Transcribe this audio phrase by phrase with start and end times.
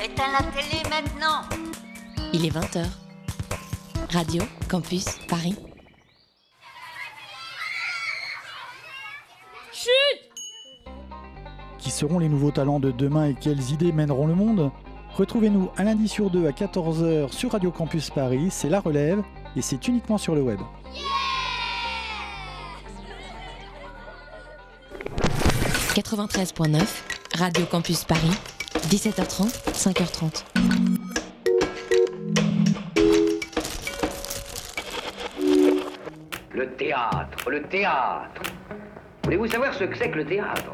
[0.00, 1.42] Éteins la télé maintenant
[2.32, 2.86] Il est 20h.
[4.12, 5.56] Radio Campus Paris.
[11.78, 14.70] Qui seront les nouveaux talents de demain et quelles idées mèneront le monde?
[15.16, 19.22] Retrouvez-nous un lundi sur deux à 14h sur Radio Campus Paris, c'est La Relève
[19.56, 20.60] et c'est uniquement sur le web.
[25.94, 26.80] 93.9,
[27.34, 28.30] Radio Campus Paris,
[28.90, 30.44] 17h30, 5h30.
[36.54, 38.42] Le théâtre, le théâtre.
[39.24, 40.72] Voulez-vous savoir ce que c'est que le théâtre?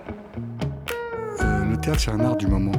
[1.41, 2.73] Euh, le théâtre, c'est un art du moment.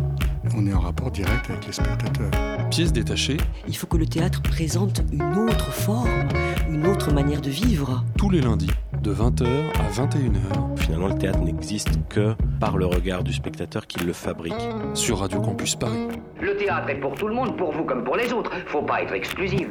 [0.55, 2.31] On est en rapport direct avec les spectateurs.
[2.69, 6.27] Pièce détachée, Il faut que le théâtre présente une autre forme,
[6.69, 8.03] une autre manière de vivre.
[8.17, 8.69] tous les lundis,
[9.01, 9.45] de 20h
[9.79, 14.53] à 21h, Finalement, le théâtre n'existe que par le regard du spectateur qui le fabrique.
[14.93, 16.07] sur Radio Campus Paris.
[16.41, 18.51] Le théâtre est pour tout le monde, pour vous comme pour les autres.
[18.67, 19.67] Faut pas être exclusif.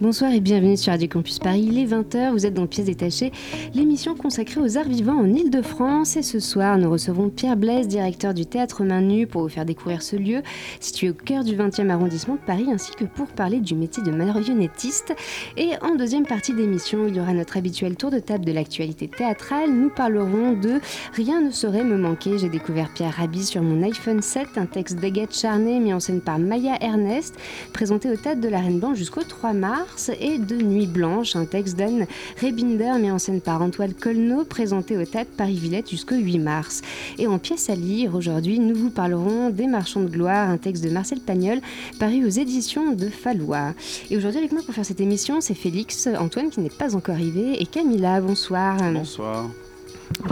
[0.00, 1.66] Bonsoir et bienvenue sur Radio Campus Paris.
[1.68, 3.32] Il est 20h, vous êtes dans Pièces détachées,
[3.74, 6.16] l'émission consacrée aux arts vivants en Ile-de-France.
[6.16, 9.64] Et ce soir, nous recevons Pierre Blaise, directeur du Théâtre Main Nue, pour vous faire
[9.64, 10.42] découvrir ce lieu
[10.80, 14.10] situé au cœur du 20e arrondissement de Paris, ainsi que pour parler du métier de
[14.10, 15.14] marionnettiste.
[15.56, 19.08] Et en deuxième partie d'émission, il y aura notre habituel tour de table de l'actualité
[19.08, 19.70] théâtrale.
[19.70, 20.80] Nous parlerons de
[21.14, 22.38] Rien ne saurait me manquer.
[22.38, 26.20] J'ai découvert Pierre Rabhi sur mon iPhone 7, un texte d'Agathe Charnay mis en scène
[26.20, 27.34] par Maya Ernest,
[27.72, 31.44] présenté au Théâtre de la Reine Blanche jusqu'au 3 mars, et de Nuit Blanche, un
[31.44, 32.06] texte d'Anne
[32.40, 36.82] Rebinder mis en scène par Antoine Colneau, présenté au Théâtre Paris-Villette jusqu'au 8 mars.
[37.18, 40.84] Et en pièce à lire, aujourd'hui, nous vous parlerons des Marchands de gloire, un texte
[40.84, 41.58] de Marcel Pagnol,
[41.98, 43.74] paru aux éditions de Fallois.
[44.10, 47.16] Et aujourd'hui, avec moi pour faire cette émission, c'est Félix, Antoine qui n'est pas encore
[47.16, 48.20] arrivé, et Camilla.
[48.20, 48.76] Bonsoir.
[48.92, 49.46] Bonsoir.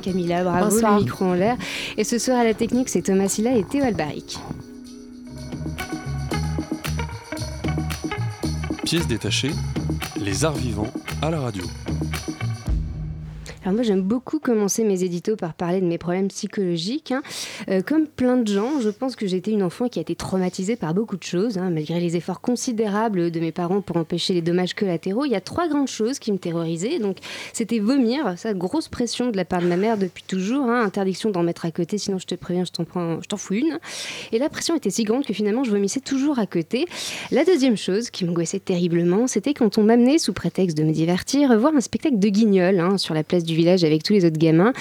[0.02, 0.98] Camilla, bravo, Bonsoir.
[0.98, 1.56] le micro en l'air.
[1.96, 4.38] Et ce soir à la technique, c'est Thomas Silla et Théo Albaric.
[8.86, 9.50] Pièce détachée,
[10.16, 11.64] les arts vivants à la radio.
[13.72, 17.12] Moi j'aime beaucoup commencer mes éditos par parler de mes problèmes psychologiques.
[17.12, 17.22] hein.
[17.68, 20.76] Euh, comme plein de gens, je pense que été une enfant qui a été traumatisée
[20.76, 24.42] par beaucoup de choses, hein, malgré les efforts considérables de mes parents pour empêcher les
[24.42, 25.24] dommages collatéraux.
[25.24, 26.98] Il y a trois grandes choses qui me terrorisaient.
[26.98, 27.18] Donc
[27.52, 31.30] c'était vomir, ça grosse pression de la part de ma mère depuis toujours, hein, interdiction
[31.30, 33.78] d'en mettre à côté, sinon je te préviens, je t'en prends, je t'en fous une.
[34.32, 36.86] Et la pression était si grande que finalement je vomissais toujours à côté.
[37.30, 41.58] La deuxième chose qui m'angoissait terriblement, c'était quand on m'amenait, sous prétexte de me divertir,
[41.58, 44.72] voir un spectacle de guignol sur la place du village avec tous les autres gamins.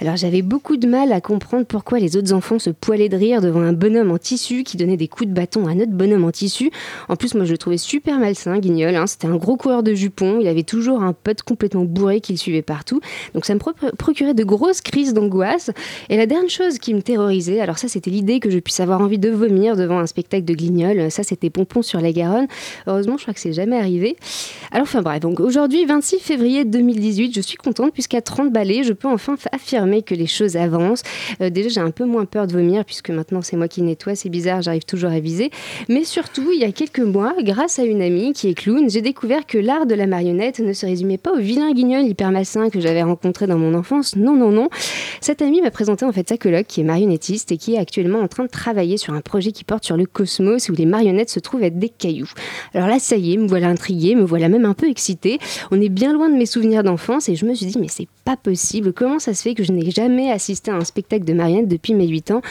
[0.00, 3.40] Alors j'avais beaucoup de mal à comprendre pourquoi les autres enfants se poilaient de rire
[3.40, 6.24] devant un bonhomme en tissu qui donnait des coups de bâton à un autre bonhomme
[6.24, 6.70] en tissu.
[7.08, 8.94] En plus, moi je le trouvais super malsain, guignol.
[8.94, 9.06] hein.
[9.06, 12.38] C'était un gros coureur de jupons, il avait toujours un pote complètement bourré qui le
[12.38, 13.00] suivait partout.
[13.34, 15.70] Donc ça me pro- procurait de grosses crises d'angoisse.
[16.10, 19.00] Et la dernière chose qui me terrorisait, alors ça c'était l'idée que je puisse avoir
[19.00, 21.10] envie de vomir devant un spectacle de guignol.
[21.10, 22.46] Ça c'était Pompon sur la Garonne.
[22.86, 24.16] Heureusement, je crois que c'est jamais arrivé.
[24.70, 28.92] Alors, enfin bref, donc aujourd'hui, 26 février 2018, je suis contente puisqu'à 30 balais, je
[28.92, 31.02] peux enfin affirmer que les choses avancent.
[31.40, 34.14] Euh, déjà, j'ai un peu moins peur de vomir puisque maintenant c'est moi qui nettoie,
[34.14, 35.50] c'est bizarre, j'arrive toujours à viser.
[35.88, 39.02] Mais surtout, il y a quelques mois, grâce à une amie qui est clown, j'ai
[39.02, 42.70] découvert que l'art de la marionnette ne se résumait pas au vilain guignol hyper malsain
[42.70, 44.16] que j'avais rencontré dans mon enfance.
[44.16, 44.68] Non, non, non.
[45.20, 48.20] Cette amie m'a présenté en fait sa coloc qui est marionnettiste et qui est actuellement
[48.20, 51.30] en train de travailler sur un projet qui porte sur le cosmos où les marionnettes
[51.30, 52.30] se trouvent être des cailloux.
[52.74, 55.38] Alors là, ça y est, me voilà intriguée, me voilà même un peu excitée.
[55.70, 58.07] On est bien loin de mes souvenirs d'enfance et je me suis dit, mais c'est
[58.28, 58.92] pas possible.
[58.92, 61.94] Comment ça se fait que je n'ai jamais assisté à un spectacle de marionnettes depuis
[61.94, 62.42] mes 8 ans?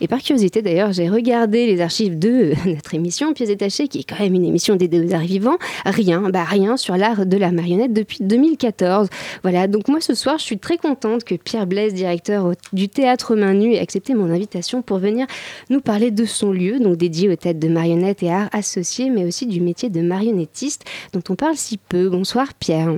[0.00, 4.04] Et par curiosité d'ailleurs, j'ai regardé les archives de notre émission Pièces détachées, qui est
[4.04, 5.58] quand même une émission aux arts vivants.
[5.84, 9.08] Rien, bah rien sur l'art de la marionnette depuis 2014.
[9.42, 13.36] Voilà, donc moi ce soir, je suis très contente que Pierre Blaise, directeur du théâtre
[13.36, 15.26] Main Nue, ait accepté mon invitation pour venir
[15.68, 19.26] nous parler de son lieu, donc dédié aux têtes de marionnettes et arts associés, mais
[19.26, 22.08] aussi du métier de marionnettiste dont on parle si peu.
[22.08, 22.96] Bonsoir Pierre.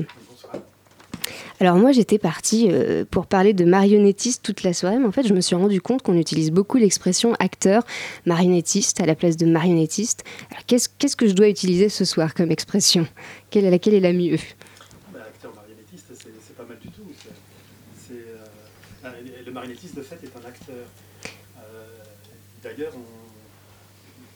[1.60, 5.26] Alors moi j'étais partie euh, pour parler de marionnettiste toute la soirée, mais en fait
[5.26, 7.84] je me suis rendu compte qu'on utilise beaucoup l'expression acteur
[8.26, 10.24] marionnettiste à la place de marionnettiste.
[10.50, 13.06] Alors qu'est-ce qu'est-ce que je dois utiliser ce soir comme expression?
[13.50, 14.38] Quelle est laquelle est la mieux?
[15.12, 17.02] Bah, acteur marionnettiste, c'est pas mal du tout.
[18.10, 20.74] Euh, le marionnettiste, de fait, est un acteur.
[20.76, 21.84] Euh,
[22.62, 22.92] D'ailleurs,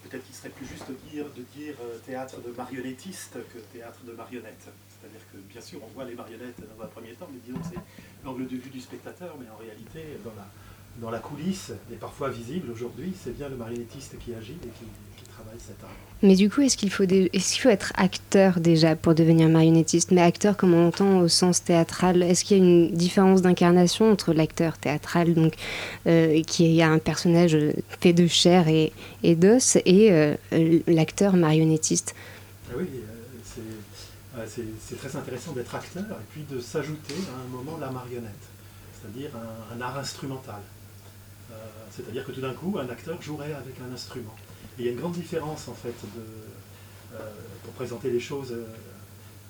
[0.03, 1.75] peut-être qu'il serait plus juste de dire, de dire
[2.05, 4.69] théâtre de marionnettiste que théâtre de marionnettes.
[5.03, 7.75] C'est-à-dire que, bien sûr, on voit les marionnettes dans un premier temps, mais disons que
[7.75, 7.81] c'est
[8.23, 10.47] l'angle de vue du spectateur, mais en réalité, dans la,
[11.01, 14.85] dans la coulisse et parfois visible aujourd'hui, c'est bien le marionnettiste qui agit et qui,
[15.17, 15.89] qui travaille cet art.
[16.21, 20.11] Mais du coup, est-ce qu'il faut, est qu'il faut être acteur déjà pour devenir marionnettiste?
[20.11, 24.09] Mais acteur, comme on entend au sens théâtral, est-ce qu'il y a une différence d'incarnation
[24.09, 25.55] entre l'acteur théâtral, donc
[26.07, 27.57] euh, qui a un personnage
[27.99, 30.35] fait de chair et, et d'os, et euh,
[30.87, 32.15] l'acteur marionnettiste?
[32.69, 33.12] Ah Oui, euh,
[34.47, 38.31] c'est très intéressant d'être acteur et puis de s'ajouter à un moment la marionnette,
[38.93, 39.31] c'est-à-dire
[39.75, 40.61] un, art instrumental.
[41.91, 44.35] c'est-à-dire que tout d'un coup, un acteur jouerait avec un instrument
[44.77, 47.17] il y a une grande différence en fait euh,
[47.63, 48.65] pour présenter les choses euh,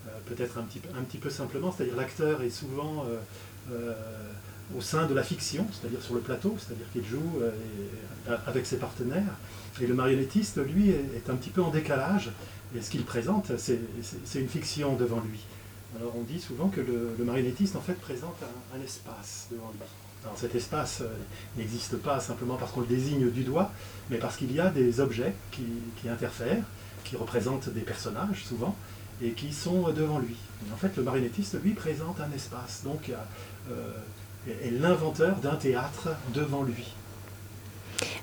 [0.07, 0.63] euh, peut-être un
[1.03, 3.05] petit peu simplement, c'est-à-dire l'acteur est souvent
[4.75, 7.39] au sein de la fiction, c'est-à-dire sur le plateau, c'est-à-dire qu'il joue
[8.45, 9.37] avec ses partenaires,
[9.79, 12.31] et le marionnettiste, lui, est, un petit peu en décalage,
[12.75, 13.79] et ce qu'il présente, c'est
[14.35, 15.39] une fiction devant lui.
[15.99, 18.35] Alors on dit souvent que le, marionnettiste en fait présente
[18.75, 19.79] un, espace devant lui.
[20.23, 21.07] Alors cet espace euh,
[21.57, 23.71] n'existe pas simplement parce qu'on le désigne du doigt,
[24.09, 26.63] mais parce qu'il y a des objets qui, interfèrent,
[27.03, 28.75] qui représentent des personnages souvent,
[29.21, 30.35] et qui sont devant lui.
[30.73, 33.11] en fait, le marionnettiste, lui, présente un espace, donc
[33.69, 33.75] euh,
[34.47, 36.93] est l'inventeur d'un théâtre devant lui.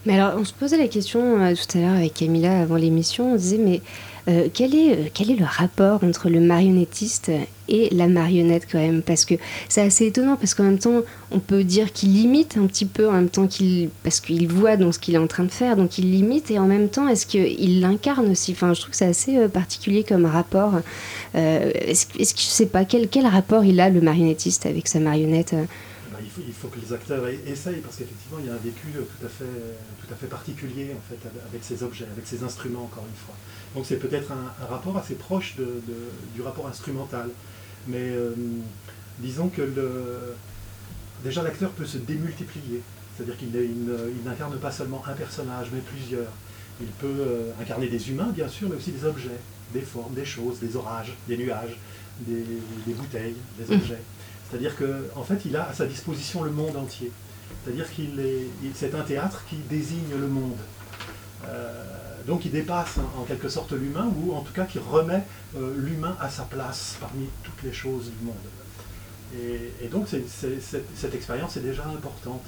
[0.06, 3.34] Mais alors, on se posait la question euh, tout à l'heure avec Camilla avant l'émission,
[3.34, 3.82] on disait, mais
[4.28, 7.30] euh, quel, est, euh, quel est le rapport entre le marionnettiste
[7.68, 9.02] et la marionnette quand même?
[9.02, 9.34] Parce que
[9.68, 13.08] c'est assez étonnant, parce qu'en même temps, on peut dire qu'il imite un petit peu,
[13.08, 13.88] en même temps qu'il...
[14.02, 16.58] parce qu'il voit dans ce qu'il est en train de faire, donc il limite, et
[16.58, 18.52] en même temps, est-ce qu'il l'incarne aussi?
[18.52, 20.74] Enfin, je trouve que c'est assez euh, particulier comme rapport.
[21.34, 25.54] est-ce, que je sais pas, quel, quel rapport il a, le marionnettiste, avec sa marionnette?
[26.46, 29.28] Il faut, que les acteurs essayent, parce qu'effectivement, il y a un vécu tout à
[29.28, 33.16] fait, tout à fait particulier en fait, avec ces objets, avec ces instruments, encore une
[33.26, 33.34] fois.
[33.74, 35.56] Donc c'est peut-être un, rapport assez proche
[36.34, 37.28] du rapport instrumental.
[37.86, 38.34] Mais euh,
[39.18, 40.34] disons que le,
[41.24, 42.82] déjà l'acteur peut se démultiplier.
[43.16, 43.50] C'est-à-dire qu'il
[44.24, 46.30] n'incarne pas seulement un personnage, mais plusieurs.
[46.80, 49.38] Il peut euh, incarner des humains, bien sûr, mais aussi des objets,
[49.74, 51.76] des formes, des choses, des orages, des nuages,
[52.20, 52.44] des,
[52.94, 53.78] bouteilles, des mmh.
[53.78, 54.02] objets.
[54.48, 57.12] C'est-à-dire qu'en en fait, il a à sa disposition le monde entier.
[57.62, 60.56] C'est-à-dire qu'il est, c'est un théâtre qui désigne le monde.
[61.46, 61.84] Euh,
[62.30, 65.24] donc il dépasse en quelque sorte l'humain, ou en tout cas qui remet
[65.56, 68.36] euh, l'humain à sa place parmi toutes les choses du monde.
[69.82, 72.46] Et, donc cette, expérience est déjà importante.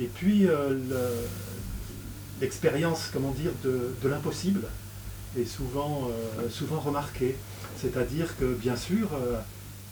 [0.00, 0.76] Et puis euh,
[2.40, 4.66] l'expérience, comment dire, de, l'impossible
[5.38, 6.08] est souvent,
[6.50, 7.36] souvent remarquée.
[7.80, 9.10] C'est-à-dire que bien sûr,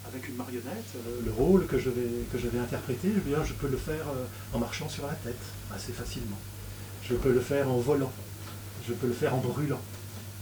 [0.09, 0.93] avec une marionnette,
[1.25, 4.07] le rôle que je vais, que je vais interpréter, eh je peux le faire
[4.53, 5.45] en marchant sur la tête
[5.75, 6.39] assez facilement.
[7.09, 8.13] Je peux le faire en volant
[8.87, 9.81] je peux le faire en brûlant,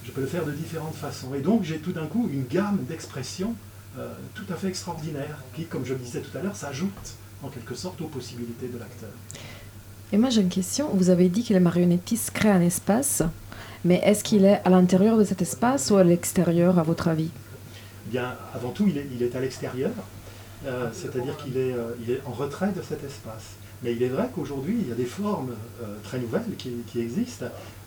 [0.04, 1.34] je peux le faire de différentes façons.
[1.34, 3.54] Et donc j'ai tout d'un coup une gamme d'expressions
[3.98, 7.48] euh, tout à fait extraordinaire qui, comme je le disais tout à l'heure, s'ajoute en
[7.48, 9.10] quelque sorte aux possibilités de l'acteur.
[10.12, 10.88] Et moi j'ai une question.
[10.94, 13.22] Vous avez dit que le marionnettiste crée un espace,
[13.84, 17.30] mais est-ce qu'il est à l'intérieur de cet espace ou à l'extérieur, à votre avis?
[18.06, 19.92] Bien, avant tout, il est, il est à l'extérieur,
[20.66, 23.54] euh, c'est-à-dire qu'il est, euh, il est en retrait de cet espace.
[23.82, 25.54] Mais il est vrai qu'aujourd'hui, il y a des formes
[26.02, 27.46] très nouvelles qui, existent,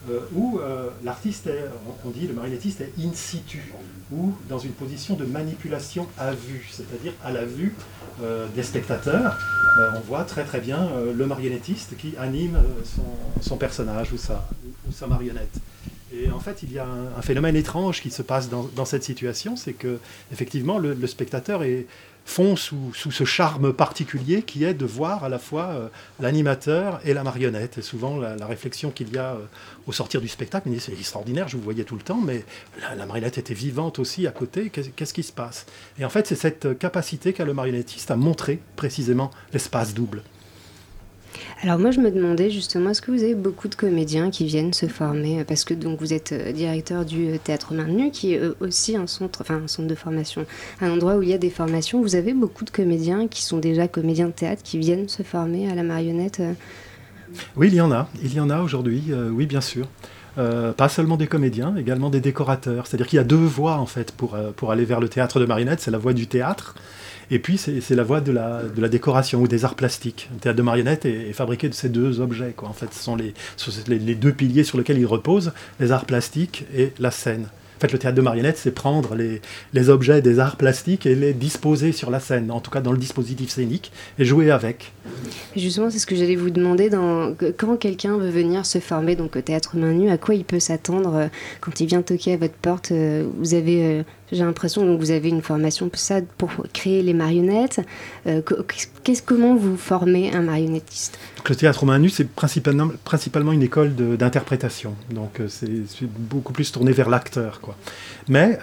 [0.09, 1.63] euh, où euh, l'artiste est,
[2.03, 3.73] on dit le marionnettiste est in situ,
[4.11, 7.73] ou dans une position de manipulation à vue, c'est-à-dire à la vue
[8.21, 9.37] euh, des spectateurs.
[9.95, 12.59] on voit très très bien le marionnettiste qui anime
[13.41, 14.45] son, personnage ou sa,
[15.07, 15.57] marionnette.
[16.13, 19.55] Et en fait, il y a un, phénomène étrange qui se passe dans, cette situation,
[19.55, 19.99] c'est que
[20.33, 21.87] effectivement le spectateur est,
[22.25, 25.87] font sous, ce charme particulier qui est de voir à la fois euh,
[26.19, 27.77] l'animateur et la marionnette.
[27.77, 29.45] Et souvent, la, réflexion qu'il y a euh,
[29.87, 32.45] au sortir du spectacle, c'est extraordinaire, je vous voyais tout le temps, mais
[32.95, 35.65] la, marionnette était vivante aussi à côté, qu'est-ce qui se passe?
[35.99, 40.23] Et en fait, c'est cette capacité qu'a le marionnettiste à montrer précisément l'espace double.
[41.61, 44.73] Alors moi je me demandais justement, est-ce que vous avez beaucoup de comédiens qui viennent
[44.73, 45.43] se former?
[45.45, 48.95] Parce que donc vous êtes euh, directeur du euh, Théâtre Maintenu, qui est euh, aussi
[48.95, 50.45] un centre, enfin un centre de formation,
[50.81, 52.01] un endroit où il y a des formations.
[52.01, 55.71] Vous avez beaucoup de comédiens qui sont déjà comédiens de théâtre, qui viennent se former
[55.71, 56.41] à la marionnette
[57.55, 58.09] Oui, il y en a.
[58.21, 59.87] Il y en a aujourd'hui, oui bien sûr.
[60.35, 62.87] pas seulement des comédiens, également des décorateurs.
[62.87, 65.45] C'est-à-dire qu'il y a deux voies en fait pour, pour aller vers le théâtre de
[65.45, 65.79] marionnette.
[65.79, 66.75] C'est la voie du théâtre
[67.33, 70.29] et puis, c'est la voie de la, de la, décoration ou des arts plastiques.
[70.35, 72.53] Le théâtre de marionnette est, fabriqué de ces deux objets.
[72.55, 72.69] Quoi.
[72.69, 73.33] En fait, ce sont les,
[73.87, 77.47] les, deux piliers sur lesquels il repose, les arts plastiques et la scène.
[77.87, 81.91] Fait, le théâtre de marionnettes, c'est prendre les, objets des arts plastiques et les disposer
[81.91, 84.93] sur la scène, en tout cas dans le dispositif scénique, et jouer avec.
[85.55, 86.89] Justement, c'est ce que j'allais vous demander.
[86.89, 90.45] Dans, quand quelqu'un veut venir se former donc, au théâtre main nue, à quoi il
[90.45, 91.27] peut s'attendre euh,
[91.61, 95.11] quand il vient toquer à votre porte euh, Vous avez, euh, j'ai l'impression, donc vous
[95.11, 97.81] avez une formation pour ça, pour créer les marionnettes.
[99.25, 101.19] comment vous formez un marionnettiste?
[101.49, 104.95] Le théâtre main nue, c'est principalement, une école d'interprétation.
[105.11, 107.59] Donc c'est, c'est, beaucoup plus tourné vers l'acteur.
[107.59, 107.75] Quoi.
[108.29, 108.57] Mais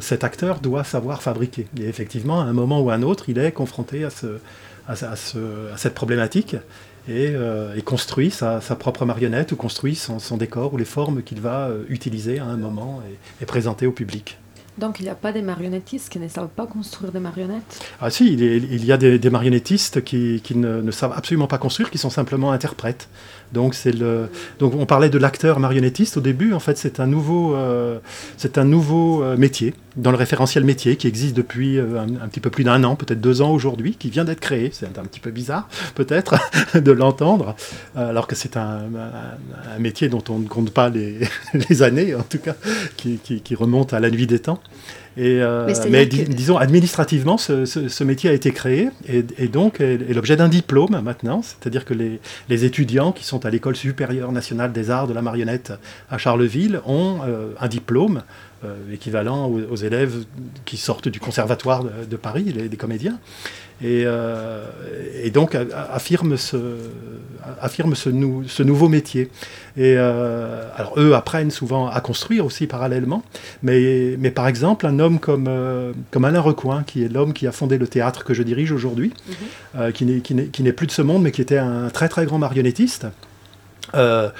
[0.00, 1.66] cet acteur doit savoir fabriquer.
[1.80, 4.40] Et effectivement, à un moment ou à un autre, il est confronté à ce
[4.88, 6.56] à, cette problématique
[7.08, 11.68] et, euh, construit sa, propre marionnette ou construit son, décor ou les formes qu'il va
[11.68, 13.02] euh, utiliser à un moment
[13.40, 14.38] et, présenter au public.
[14.78, 17.80] Donc il n'y a pas des marionnettistes qui ne savent pas construire des marionnettes?
[18.00, 22.10] Ah si, il, y a des, marionnettistes qui, ne, savent absolument pas construire, qui sont
[22.10, 23.08] simplement interprètes.
[23.52, 23.74] Donc,
[24.60, 26.52] on parlait de l'acteur marionnettiste au début.
[26.52, 27.98] En fait, c'est un nouveau, euh,
[28.36, 32.40] c'est un nouveau euh, métier dans le référentiel métier qui existe depuis euh, un, petit
[32.40, 34.70] peu plus d'un an, peut-être deux ans aujourd'hui, qui vient d'être créé.
[34.72, 36.36] C'est un, petit peu bizarre, peut-être,
[36.74, 37.56] de l'entendre,
[37.96, 38.82] alors que c'est un,
[39.78, 41.20] métier dont on ne compte pas les,
[41.82, 42.54] années, en tout cas,
[42.96, 44.60] qui remonte à la nuit des temps.
[45.18, 50.48] Et, euh, mais, disons, administrativement, ce, métier a été créé et, donc est, l'objet d'un
[50.48, 51.42] diplôme maintenant.
[51.42, 55.72] C'est-à-dire que les, étudiants qui sont à l'École supérieure nationale des arts de la marionnette
[56.08, 58.22] à Charleville ont euh, un diplôme
[58.64, 60.24] euh, équivalent aux, élèves
[60.64, 63.18] qui sortent du conservatoire de, Paris, les, des comédiens.
[63.82, 64.04] Et,
[65.22, 66.56] et, donc affirme ce,
[67.60, 68.10] affirme ce,
[68.46, 69.30] ce nouveau métier.
[69.76, 73.22] Et alors eux apprennent souvent à construire aussi parallèlement,
[73.62, 77.46] mais, mais par exemple un homme comme, euh, comme Alain Recoin, qui est l'homme qui
[77.46, 79.34] a fondé le théâtre que je dirige aujourd'hui, mhm.
[79.76, 83.06] euh, qui n'est plus de ce monde, mais qui était un très très grand marionnettiste.
[83.94, 84.30] Euh,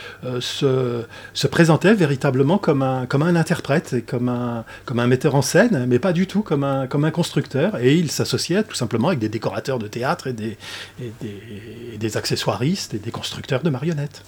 [0.41, 5.35] se, se, présentait véritablement comme un, comme un interprète et comme un, comme un metteur
[5.35, 7.79] en scène, mais pas du tout comme un, comme un constructeur.
[7.79, 10.59] Et il s'associait tout simplement avec des décorateurs de théâtre et des,
[10.99, 11.13] des,
[11.95, 14.23] et des accessoiristes et des constructeurs de marionnettes.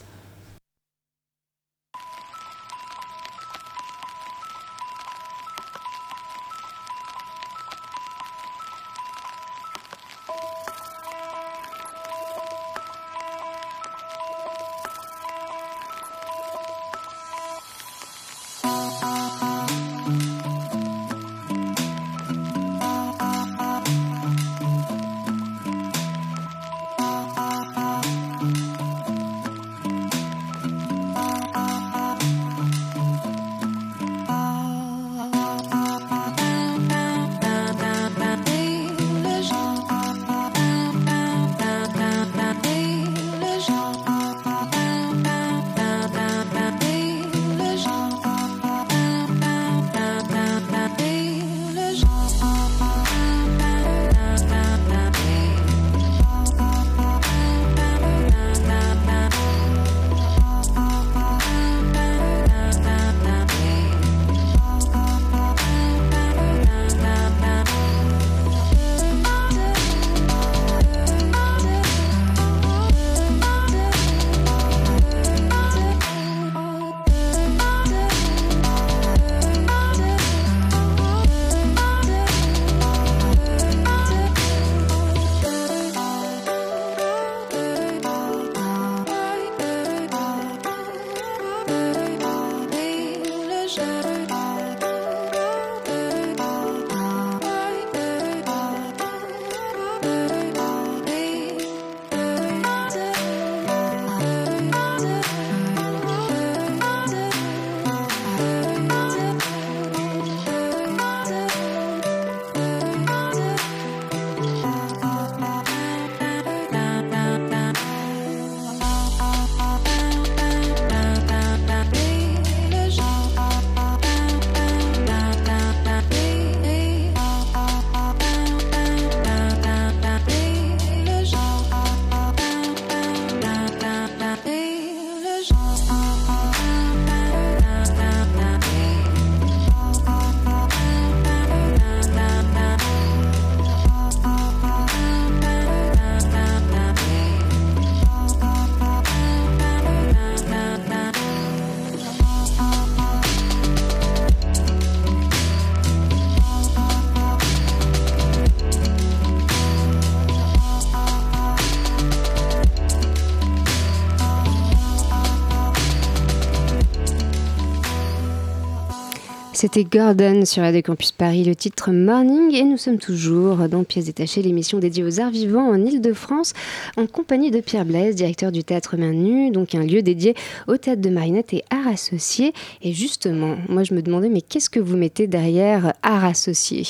[169.60, 174.06] C'était Gordon sur Radio Campus Paris, le titre Morning, et nous sommes toujours dans Pièces
[174.06, 176.54] détachées, l'émission dédiée aux arts vivants en Ile-de-France,
[176.96, 180.34] en compagnie de Pierre Blaise, directeur du théâtre Main Nue, donc un lieu dédié
[180.66, 182.54] au théâtre de marionnettes et arts associés.
[182.80, 186.86] Et justement, moi je me demandais, mais qu'est-ce que vous mettez derrière arts associés?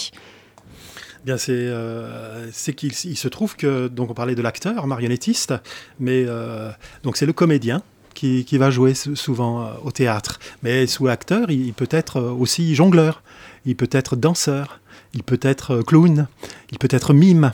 [1.24, 2.46] Bien, c'est euh,
[2.76, 5.54] qu'il se trouve que donc on parlait de l'acteur marionnettiste,
[5.98, 6.70] mais euh,
[7.02, 7.82] donc c'est le comédien
[8.14, 10.38] qui, va jouer souvent euh, au théâtre.
[10.62, 13.22] Mais sous acteur, il, peut être euh, aussi jongleur,
[13.64, 14.80] il peut être danseur,
[15.14, 16.26] il peut être euh, clown,
[16.70, 17.52] il peut être mime.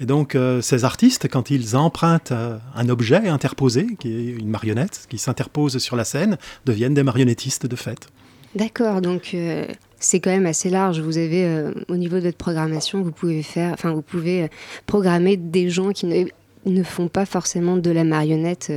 [0.00, 5.18] Et donc ces artistes, quand ils empruntent un objet interposé, qui est une marionnette, qui
[5.18, 8.08] s'interpose sur la scène, deviennent des marionnettistes de fait.
[8.56, 9.36] D'accord, donc
[10.00, 10.98] c'est quand même assez large.
[10.98, 14.50] Vous avez, au niveau de votre programmation, vous pouvez faire, enfin, vous pouvez
[14.86, 16.24] programmer des gens qui ne,
[16.66, 18.72] ne font pas forcément de la marionnette.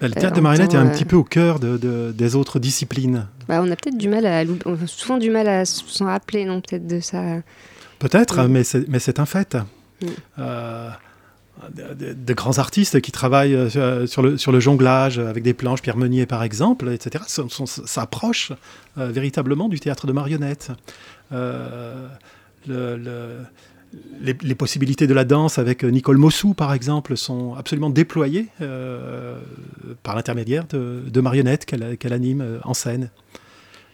[0.00, 3.26] Bah, le théâtre de marionnette est un petit peu au cœur de, des autres disciplines.
[3.48, 4.44] Bah, on a peut-être du mal à,
[4.86, 7.22] souvent du mal à s'en rappeler, non, peut-être de ça.
[7.98, 9.56] Peut-être, mais c'est un fait.
[10.02, 10.06] Mm.
[10.38, 10.90] Euh,
[12.14, 15.96] de, grands artistes qui travaillent euh, sur, le, sur le jonglage avec des planches, Pierre
[15.96, 17.24] Meunier par exemple, etc.,
[17.66, 18.52] s'approchent
[18.98, 20.70] euh, véritablement du théâtre de marionnette.
[21.30, 22.08] le,
[24.20, 29.38] les, possibilités de la danse avec Nicole Mossou, par exemple, sont absolument déployées euh,
[30.02, 33.10] par l'intermédiaire de, marionnettes qu'elle anime euh, en scène.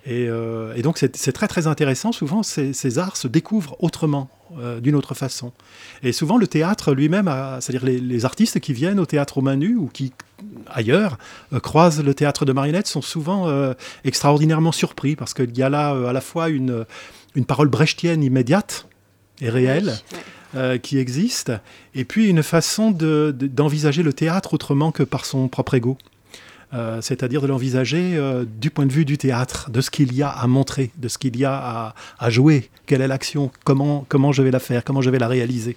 [0.08, 2.12] Euh, et, donc c'est très très intéressant.
[2.12, 4.30] Souvent, ces, arts se découvrent autrement,
[4.80, 5.52] d'une autre façon.
[6.04, 7.28] Et souvent, le théâtre lui-même,
[7.60, 10.12] c'est-à-dire les, artistes qui viennent au théâtre aux mains nues ou qui
[10.68, 11.18] ailleurs
[11.62, 13.50] croisent le théâtre de marionnettes sont souvent
[14.04, 16.84] extraordinairement surpris parce qu'il y a là à la fois une,
[17.34, 18.86] une parole brechtienne immédiate
[19.40, 19.94] et réelle.
[20.54, 21.52] Euh, qui existe,
[21.94, 25.98] et puis une façon d'envisager le théâtre autrement que par son propre ego.
[26.72, 30.22] Euh, c'est-à-dire de l'envisager euh, du point de vue du théâtre, de ce qu'il y
[30.22, 34.32] a à montrer, de ce qu'il y a à, jouer, quelle est l'action, comment, comment
[34.32, 35.76] je vais la faire, comment je vais la réaliser.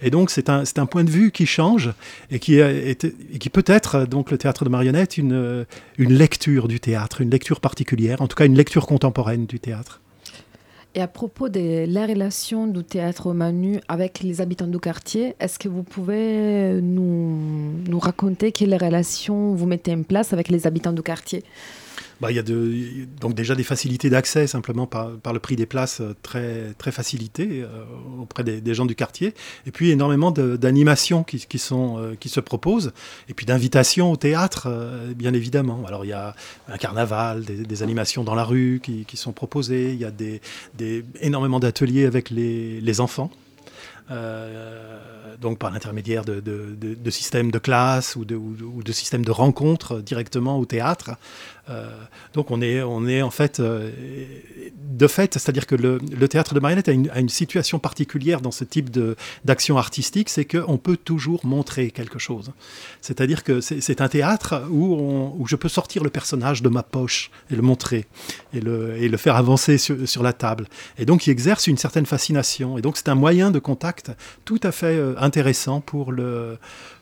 [0.00, 1.92] Et donc c'est un, un, point de vue qui change
[2.30, 5.66] et qui, est, et qui peut être, donc le théâtre de marionnette, une,
[5.98, 10.00] une lecture du théâtre, une lecture particulière, en tout cas une lecture contemporaine du théâtre.
[10.96, 15.58] Et à propos de la relation du théâtre Manu avec les habitants du quartier, est-ce
[15.58, 17.36] que vous pouvez nous,
[17.88, 21.42] nous raconter quelle relation vous mettez en place avec les habitants du quartier?
[22.20, 26.14] Bah, y a donc déjà des facilités d'accès simplement par, le prix des places euh,
[26.22, 27.84] très, très facilité euh,
[28.20, 29.34] auprès des, gens du quartier.
[29.66, 32.92] Et puis énormément d'animations qui, euh, qui se proposent.
[33.28, 34.68] Et puis d'invitations au théâtre,
[35.16, 35.84] bien évidemment.
[35.86, 36.34] Alors il y a
[36.68, 39.92] un carnaval, des, animations dans la rue qui, sont proposées.
[39.92, 40.40] Il y a des,
[41.20, 43.30] énormément d'ateliers avec les, les enfants.
[45.40, 50.64] donc par l'intermédiaire de, de, systèmes de classe ou de systèmes de rencontres directement au
[50.64, 51.12] théâtre.
[51.70, 51.88] Euh,
[52.34, 53.90] donc on est, on est en fait, euh,
[54.76, 55.98] de fait, c'est-à-dire que le,
[56.28, 58.90] théâtre de marionnette a une, situation particulière dans ce type
[59.44, 62.52] d'action artistique, c'est qu'on peut toujours montrer quelque chose.
[63.00, 67.30] C'est-à-dire que c'est un théâtre où, où, je peux sortir le personnage de ma poche
[67.50, 68.06] et le montrer
[68.52, 70.66] et le, et le faire avancer sur, sur, la table.
[70.98, 72.78] Et donc il exerce une certaine fascination.
[72.78, 74.12] Et donc c'est un moyen de contact
[74.44, 76.58] tout à fait euh, intéressant pour le,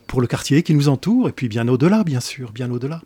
[0.07, 3.01] pour le quartier qui nous entoure et puis bien au-delà, bien sûr, bien au-delà.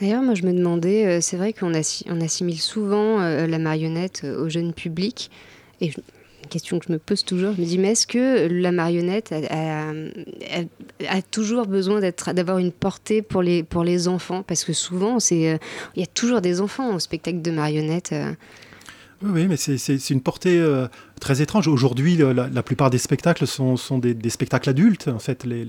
[0.00, 4.22] D'ailleurs, moi je me demandais, euh, c'est vrai qu'on on assimile souvent euh, la marionnette
[4.24, 5.30] euh, au jeune public.
[5.80, 8.72] Et une question que je me pose toujours, je me dis, mais est-ce que la
[8.72, 9.90] marionnette a,
[11.08, 14.42] a, toujours besoin d'avoir une portée pour les, pour les enfants?
[14.42, 15.58] Parce que souvent, il
[15.96, 18.14] y a toujours des enfants au spectacle de marionnettes.
[19.22, 20.88] Oui, mais c'est une portée euh,
[21.20, 21.68] très étrange.
[21.68, 25.66] Aujourd'hui, la, plupart des spectacles sont, sont des, spectacles adultes, en fait, les,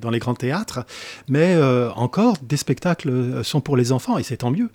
[0.00, 0.80] dans les grands théâtres.
[1.28, 4.70] Mais euh, encore, des spectacles euh, sont pour les enfants, et c'est tant mieux.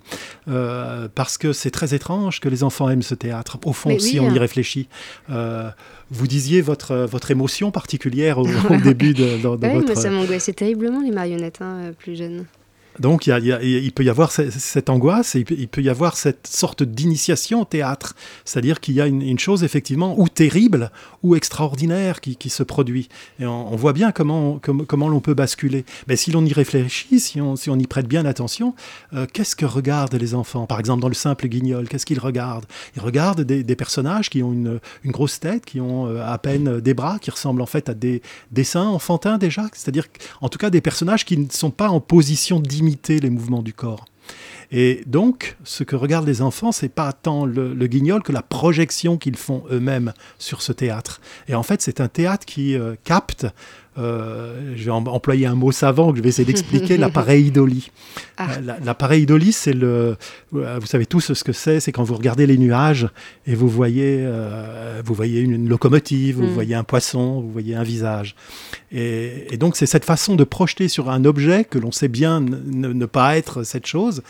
[1.14, 4.30] parce que c'est très étrange que les enfants aiment ce théâtre, au fond, si on
[4.30, 4.88] y réfléchit.
[5.28, 8.46] vous disiez votre, votre émotion particulière au,
[8.82, 9.96] début de, dans, oui, votre...
[9.96, 12.46] ça m'angoissait terriblement, les marionnettes, hein, plus jeunes.
[13.00, 17.62] Donc il, peut y avoir cette, angoisse, et il peut y avoir cette sorte d'initiation
[17.62, 18.14] au théâtre.
[18.44, 23.08] C'est-à-dire qu'il y a une, chose effectivement ou terrible ou extraordinaire qui, se produit.
[23.40, 24.60] Et on, voit bien comment,
[25.08, 25.84] l'on peut basculer.
[26.06, 28.74] Mais si l'on y réfléchit, si on, y prête bien attention,
[29.12, 30.66] euh, qu'est-ce que regardent les enfants?
[30.66, 32.66] Par exemple, dans le simple guignol, qu'est-ce qu'ils regardent?
[32.96, 36.94] Ils regardent des, personnages qui ont une, grosse tête, qui ont euh, à peine des
[36.94, 39.64] bras, qui ressemblent en fait à des dessins enfantins déjà.
[39.72, 40.06] C'est-à-dire
[40.40, 43.62] en tout cas des personnages qui ne sont pas en position d'imiter imiter les mouvements
[43.62, 44.04] du corps.
[44.70, 49.18] Et donc, ce que regardent les enfants, c'est pas tant le, guignol que la projection
[49.18, 51.20] qu'ils font eux-mêmes sur ce théâtre.
[51.48, 53.46] Et en fait, c'est un théâtre qui euh, capte
[53.96, 57.90] je vais employer un mot savant que je vais essayer d'expliquer, la pareidolie.
[58.36, 58.48] Ah.
[58.62, 60.16] La, la pareidolie, c'est le,
[60.50, 63.08] vous savez tous ce que c'est, c'est quand vous regardez les nuages
[63.46, 64.26] et vous voyez,
[65.04, 66.54] vous voyez une, locomotive, vous mm.
[66.54, 68.34] voyez un poisson, vous voyez un visage.
[68.92, 73.06] Et, donc c'est cette façon de projeter sur un objet que l'on sait bien ne,
[73.06, 74.22] pas être cette chose,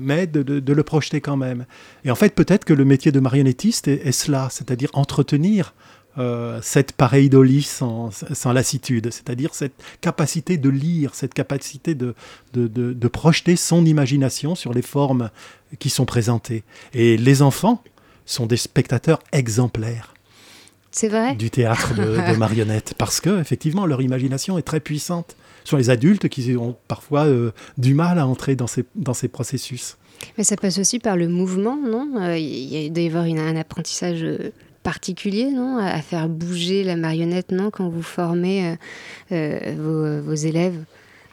[0.00, 1.66] mais de, le projeter quand même.
[2.04, 5.74] Et en fait, peut-être que le métier de marionnettiste est, cela, c'est-à-dire entretenir
[6.18, 12.14] euh, cette pareidolie sans, sans lassitude, c'est-à-dire cette capacité de lire, cette capacité de,
[12.54, 15.30] de, projeter son imagination sur les formes
[15.78, 16.64] qui sont présentées.
[16.94, 17.82] Et les enfants
[18.24, 20.14] sont des spectateurs exemplaires.
[20.90, 21.36] C'est vrai?
[21.36, 25.36] Du théâtre de, marionnettes, parce que effectivement leur imagination est très puissante.
[25.64, 29.14] Ce sont les adultes qui ont parfois euh, du mal à entrer dans ces, dans
[29.14, 29.98] ces processus.
[30.38, 32.08] Mais ça passe aussi par le mouvement, non?
[32.16, 34.24] Euh, Il doit y avoir un apprentissage
[34.86, 38.76] particulier, non à, faire bouger la marionnette, non Quand vous formez
[39.32, 40.78] euh, vos, élèves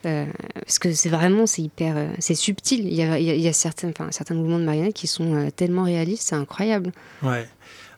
[0.02, 2.82] parce que c'est vraiment c'est hyper c'est subtil.
[2.86, 5.84] Il y a, il y a certains enfin, certains mouvements de marionnettes qui sont tellement
[5.84, 6.92] réalistes c'est incroyable.
[7.22, 7.48] Ouais.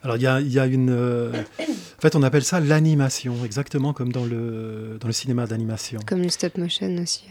[0.02, 4.12] Alors il y a, y a, une en fait on appelle ça l'animation exactement comme
[4.12, 5.98] dans le dans le cinéma d'animation.
[6.06, 7.24] Comme le stop motion aussi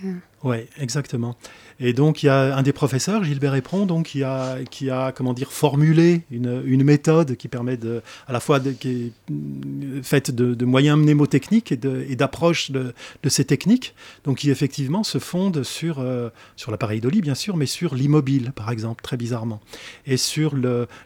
[0.45, 1.35] oui, exactement.
[1.79, 5.11] Et donc, il y a un des professeurs, Gilbert Épron, donc, qui a, qui a
[5.11, 10.31] comment dire, formulé une, une méthode qui permet de, à la fois qui est faite
[10.31, 15.99] de, moyens mnémotechniques et d'approche de, de, ces techniques, donc qui effectivement se fonde sur,
[15.99, 19.59] euh, sur l'appareil d'Oli, bien sûr, mais sur l'immobile, par exemple, très bizarrement,
[20.05, 20.55] et sur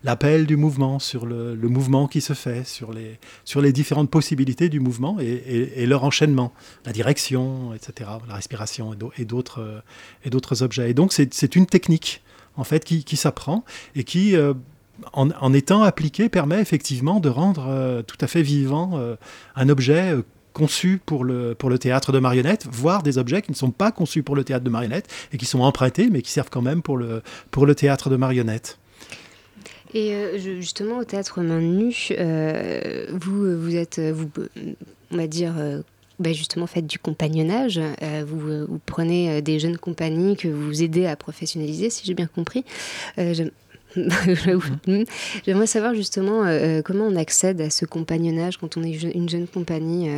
[0.03, 4.11] l'appel du mouvement, sur le, le, mouvement qui se fait, sur les, sur les différentes
[4.11, 6.53] possibilités du mouvement et, et, leur enchaînement,
[6.85, 9.79] la direction, etc., la respiration et d'autres euh,
[10.63, 10.89] objets.
[10.89, 12.21] Et donc c'est une technique
[12.55, 13.63] en fait qui, s'apprend
[13.95, 14.53] et qui euh,
[15.13, 18.99] en, étant appliquée permet effectivement de rendre euh, tout à fait vivant
[19.55, 20.15] un objet
[20.53, 23.91] conçu pour le, pour le théâtre de marionnettes, voire des objets qui ne sont pas
[23.91, 26.81] conçus pour le théâtre de marionnettes et qui sont empruntés, mais qui servent quand même
[26.81, 28.77] pour le, pour le théâtre de marionnettes.
[29.93, 32.09] Et justement, au théâtre main nue,
[33.11, 34.01] vous, vous êtes,
[35.11, 35.53] on va dire,
[36.19, 37.79] bah, justement faites du compagnonnage.
[37.79, 42.27] Euh, vous, prenez euh, des jeunes compagnies que vous aidez à professionnaliser, si j'ai bien
[42.27, 42.65] compris.
[43.17, 43.33] Euh,
[45.45, 46.43] j'aimerais savoir justement
[46.85, 50.11] comment on accède à ce compagnonnage quand on est une jeune compagnie.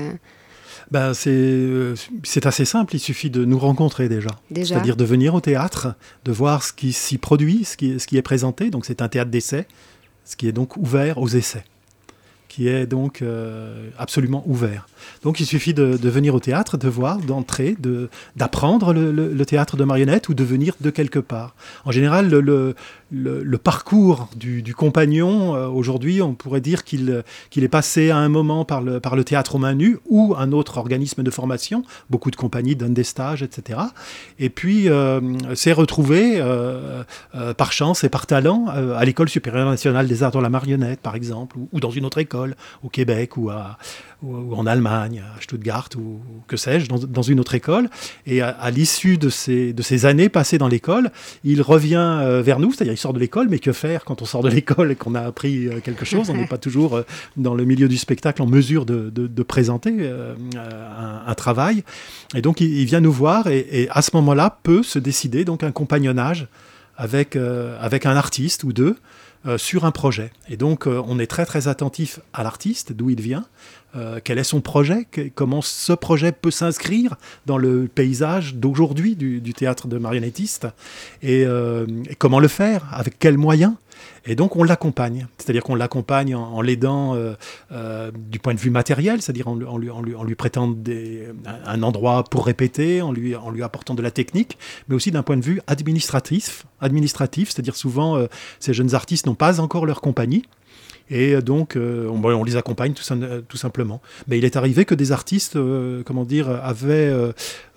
[0.92, 4.32] Ben, c'est assez simple, il suffit de nous rencontrer déjà.
[4.50, 4.76] déjà.
[4.76, 8.18] C'est-à-dire de venir au théâtre, de voir ce qui s'y produit, ce qui, ce qui
[8.18, 8.72] est présenté.
[8.72, 9.66] Donc c'est un théâtre d'essai,
[10.26, 11.64] ce qui est donc ouvert aux essais
[12.52, 14.90] qui est donc euh, absolument ouvert.
[15.24, 17.76] Donc il suffit de, venir au théâtre, de voir, d'entrer,
[18.36, 21.56] d'apprendre le, théâtre de marionnettes ou de venir de quelque part.
[21.86, 27.24] En général, le, parcours du, compagnon, euh, aujourd'hui, on pourrait dire qu'il
[27.56, 31.24] est passé à un moment par le, théâtre aux mains nues ou un autre organisme
[31.24, 31.84] de formation.
[32.10, 33.80] Beaucoup de compagnies donnent des stages, etc.
[34.40, 35.20] Et puis, euh,
[35.56, 37.04] s'est retrouvé euh,
[37.58, 41.16] par chance et par talent à l'École supérieure nationale des arts de la marionnette, par
[41.16, 43.78] exemple, ou, dans une autre école, au Québec ou à,
[44.24, 47.90] ou, en Allemagne, à Stuttgart ou, que sais-je, dans, une autre école.
[48.26, 51.12] Et à, l'issue de ces, années passées dans l'école,
[51.44, 54.26] il revient euh, vers nous, c'est-à-dire il sort de l'école, mais que faire quand on
[54.26, 56.30] sort de l'école et qu'on a appris euh, quelque chose?
[56.30, 57.04] On n'est pas toujours euh,
[57.38, 60.10] dans le milieu du spectacle en mesure de, présenter
[60.56, 61.84] un, travail.
[62.36, 65.72] Et donc il, vient nous voir et, à ce moment-là peut se décider donc un
[65.72, 66.48] compagnonnage
[66.96, 68.96] avec, un artiste ou deux.
[69.58, 70.32] sur un projet.
[70.48, 73.46] Et donc, on est très très attentif à l'artiste, d'où il vient,
[74.24, 75.08] quel est son projet?
[75.36, 80.68] Comment ce projet peut s'inscrire dans le paysage d'aujourd'hui du, théâtre de marionnettiste?
[81.24, 82.88] Euh, et, comment le faire?
[82.92, 83.74] Avec quels moyens?
[84.26, 89.22] Et donc on l'accompagne, c'est-à-dire qu'on l'accompagne en, l'aidant euh, du point de vue matériel,
[89.22, 90.76] c'est-à-dire en, lui, en lui prêtant
[91.66, 95.24] un endroit pour répéter, en lui, en lui apportant de la technique, mais aussi d'un
[95.24, 97.50] point de vue administratif, administratif.
[97.50, 98.26] C'est-à-dire souvent
[98.60, 100.46] ces jeunes artistes n'ont pas encore leur compagnie,
[101.12, 104.02] et donc, euh, on, les accompagne tout, simplement.
[104.28, 107.14] Mais il est arrivé que des artistes, euh, comment dire, avaient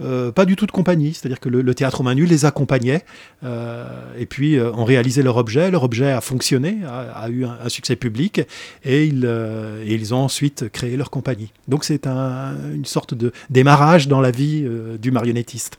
[0.01, 1.15] euh, pas du tout de compagnie.
[1.15, 3.05] C'est-à-dire que le, théâtre aux mains nues les accompagnait.
[3.43, 5.73] et puis, ont réalisé leur objet.
[5.73, 8.41] Leur objet a fonctionné, a, eu un, succès public.
[8.85, 11.53] Et ils ont ensuite créé leur compagnie.
[11.67, 14.65] Donc, c'est une sorte de démarrage dans la vie
[15.01, 15.79] du marionnettiste.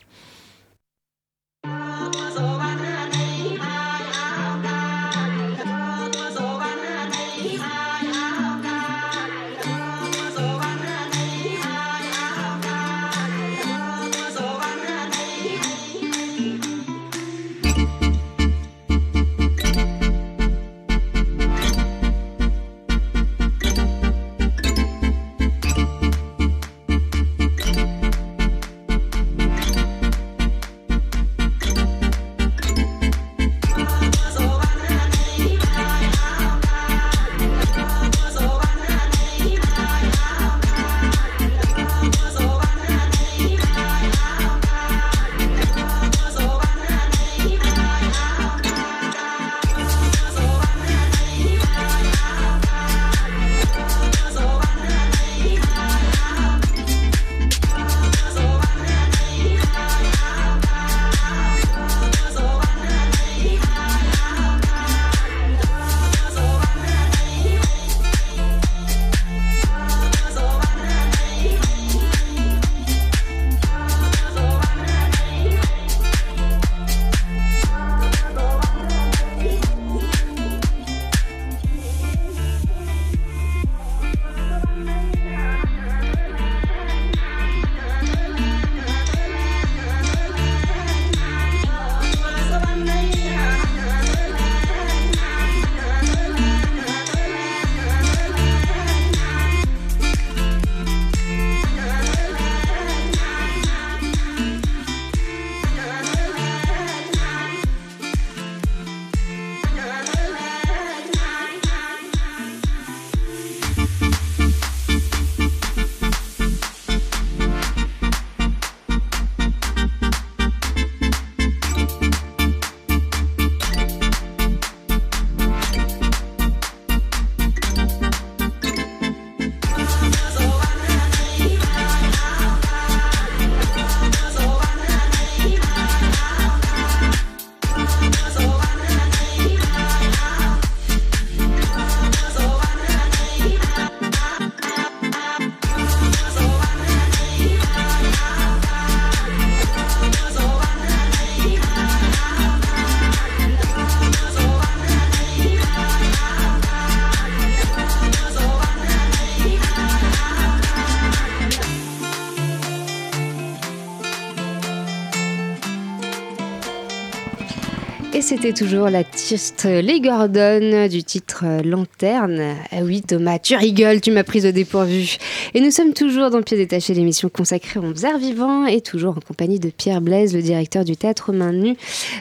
[168.36, 172.56] C'était toujours l'artiste Les Gordon du titre Lanterne.
[172.69, 175.15] Ah oui, Thomas, tu rigoles, tu m'as prise au dépourvu.
[175.54, 179.21] Et nous sommes toujours dans Pieds détachés, l'émission consacrée aux arts vivants et toujours en
[179.21, 181.78] compagnie de Pierre Blaise, le directeur du théâtre Main Nue,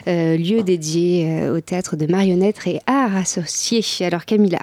[0.07, 3.83] euh, lieu dédié euh, au théâtre de marionnettes et arts associés.
[3.99, 4.61] Alors Camilla.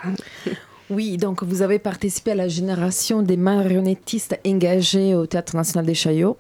[0.89, 5.95] Oui, donc vous avez participé à la génération des marionnettistes engagés au Théâtre national des
[5.95, 6.39] Chaillots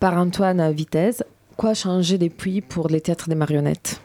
[0.00, 1.22] par Antoine Vitesse.
[1.56, 4.00] Quoi a changé depuis pour les théâtres des marionnettes?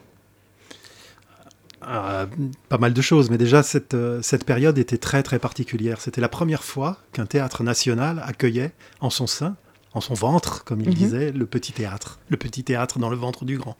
[1.88, 2.26] Euh,
[2.68, 6.00] pas mal de choses, mais déjà cette, euh, cette période était très très particulière.
[6.00, 9.54] C'était la première fois qu'un théâtre national accueillait en son sein,
[9.94, 10.94] en son ventre, comme il mhm.
[10.94, 13.76] disait, le petit théâtre, le petit théâtre dans le ventre du grand.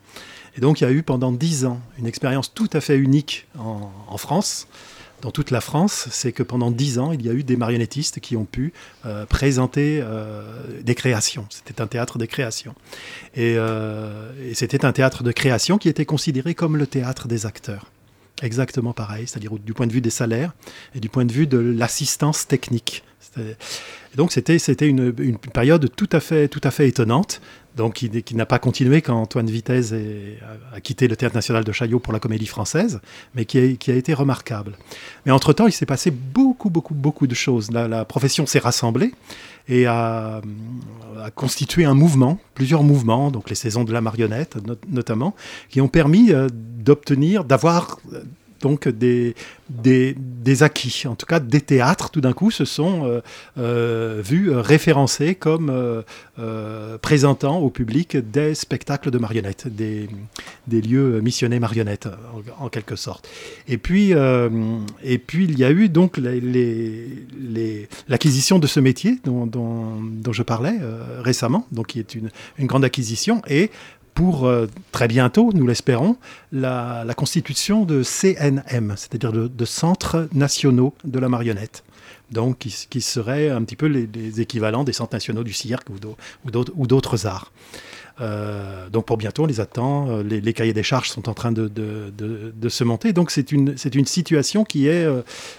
[0.56, 3.48] Et donc il y a eu pendant dix ans une expérience tout à fait unique
[3.58, 4.68] en, en France,
[5.22, 8.20] dans toute la France, c'est que pendant dix ans, il y a eu des marionnettistes
[8.20, 8.74] qui ont pu
[9.06, 10.04] euh, présenter
[10.82, 11.46] des créations.
[11.48, 12.74] C'était un théâtre des créations.
[13.34, 17.86] Et, et c'était un théâtre de création qui était considéré comme le théâtre des acteurs
[18.42, 20.52] exactement pareil, c'est-à-dire du point de vue des salaires
[20.94, 23.02] et du point de vue de l'assistance technique.
[24.14, 27.42] Donc c'était une, une, période tout à fait tout à fait étonnante,
[27.76, 29.92] donc qui, n'a pas continué quand Antoine Vitesse
[30.72, 33.00] a, quitté le Théâtre national de Chaillot pour la Comédie française,
[33.34, 34.76] mais qui a, été remarquable.
[35.24, 37.70] Mais entre temps, il s'est passé beaucoup beaucoup beaucoup de choses.
[37.70, 39.12] La, profession s'est rassemblée
[39.68, 40.40] et a,
[41.22, 44.56] a, constitué un mouvement, plusieurs mouvements, donc les saisons de la marionnette
[44.88, 45.34] notamment,
[45.68, 48.22] qui ont permis euh, d'obtenir, d'avoir euh,
[48.60, 49.34] donc des,
[49.68, 51.04] des, des, acquis.
[51.06, 53.20] En tout cas, des théâtres, tout d'un coup, se sont euh,
[53.58, 60.08] euh, vus référencés comme euh, présentant au public des spectacles de marionnettes, des,
[60.66, 62.08] des lieux missionnés marionnettes,
[62.58, 63.28] en, quelque sorte.
[63.68, 64.12] Et puis,
[65.02, 66.18] et puis, il y a eu donc
[68.08, 70.78] l'acquisition de ce métier dont, dont, dont je parlais
[71.20, 73.70] récemment, donc qui est une, une grande acquisition, et
[74.16, 76.16] pour euh, très bientôt, nous l'espérons,
[76.50, 81.84] la, constitution de CNM, c'est-à-dire de, Centres nationaux de la marionnette.
[82.30, 87.26] Donc, qui, seraient un petit peu les, équivalents des centres nationaux du cirque ou d'autres
[87.26, 87.52] arts.
[88.20, 90.08] Euh, donc pour bientôt, on les attend.
[90.08, 91.70] Euh, les, cahiers des charges sont en train de,
[92.68, 93.12] se monter.
[93.12, 93.76] Donc c'est une,
[94.06, 95.06] situation qui est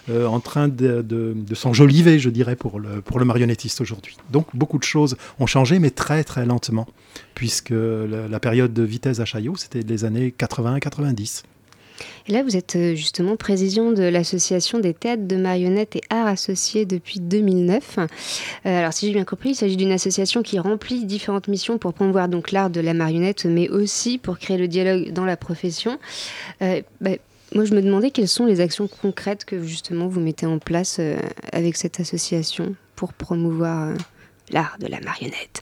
[0.10, 4.18] euh, en train de, s'enjoliver, je dirais, pour le, marionnettiste aujourd'hui.
[4.32, 6.88] Donc beaucoup de choses ont changé, mais très très lentement,
[7.36, 11.44] puisque la période de vitesse à Chaillot, c'était les années 80-90.
[12.28, 16.28] Et là, vous êtes euh, justement président de l'association des théâtres de marionnettes et arts
[16.28, 18.00] associés depuis 2009.
[18.00, 18.06] Euh,
[18.64, 22.28] alors, si j'ai bien compris, il s'agit d'une association qui remplit différentes missions pour promouvoir
[22.28, 26.00] donc l'art de la marionnette, mais aussi pour créer le dialogue dans la profession.
[26.62, 27.12] Euh, bah,
[27.56, 31.00] moi, je me demandais quelles sont les actions concrètes que justement vous mettez en place
[31.54, 33.94] avec cette association pour promouvoir
[34.52, 35.62] l'art de la marionnette.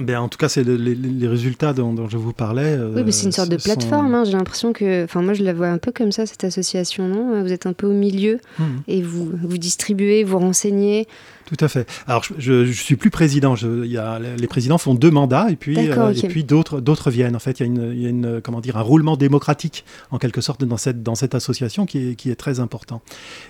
[0.00, 2.78] Ben, en tout cas, c'est les, résultats dont, je vous parlais.
[2.94, 4.14] oui, mais c'est une sorte de plateforme.
[4.14, 4.24] Hein.
[4.24, 7.42] J'ai l'impression que, enfin, moi, je la vois un peu comme ça cette association, non?
[7.42, 8.64] Vous êtes un peu au milieu mmh.
[8.86, 11.06] et vous vous distribuez, vous renseignez.
[11.48, 11.88] Tout à fait.
[12.06, 13.56] Alors, je ne suis plus président.
[13.56, 17.10] Je, y a, les présidents font deux mandats et puis, euh, et puis d'autres, d'autres
[17.10, 17.34] viennent.
[17.34, 19.86] En fait, il y a, une, il y a une, comment dire, un roulement démocratique,
[20.10, 23.00] en quelque sorte, dans cette, dans cette association qui est, qui est très important.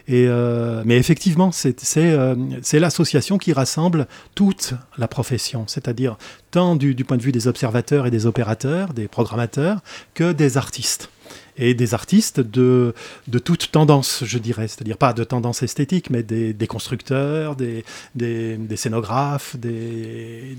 [0.07, 4.07] Et, euh, mais effectivement, c'est, c'est, euh, c'est l'association qui rassemble
[4.37, 6.19] toute la profession, c'est-à-dire
[6.53, 9.81] tant du, du point de vue des observateurs et des opérateurs, des programmateurs,
[10.15, 11.11] que des artistes
[11.57, 12.95] et des artistes de,
[13.27, 17.85] de toute tendance, je dirais, c'est-à-dire pas de tendance esthétique, mais des, des constructeurs, des,
[18.15, 20.57] des, des scénographes, des,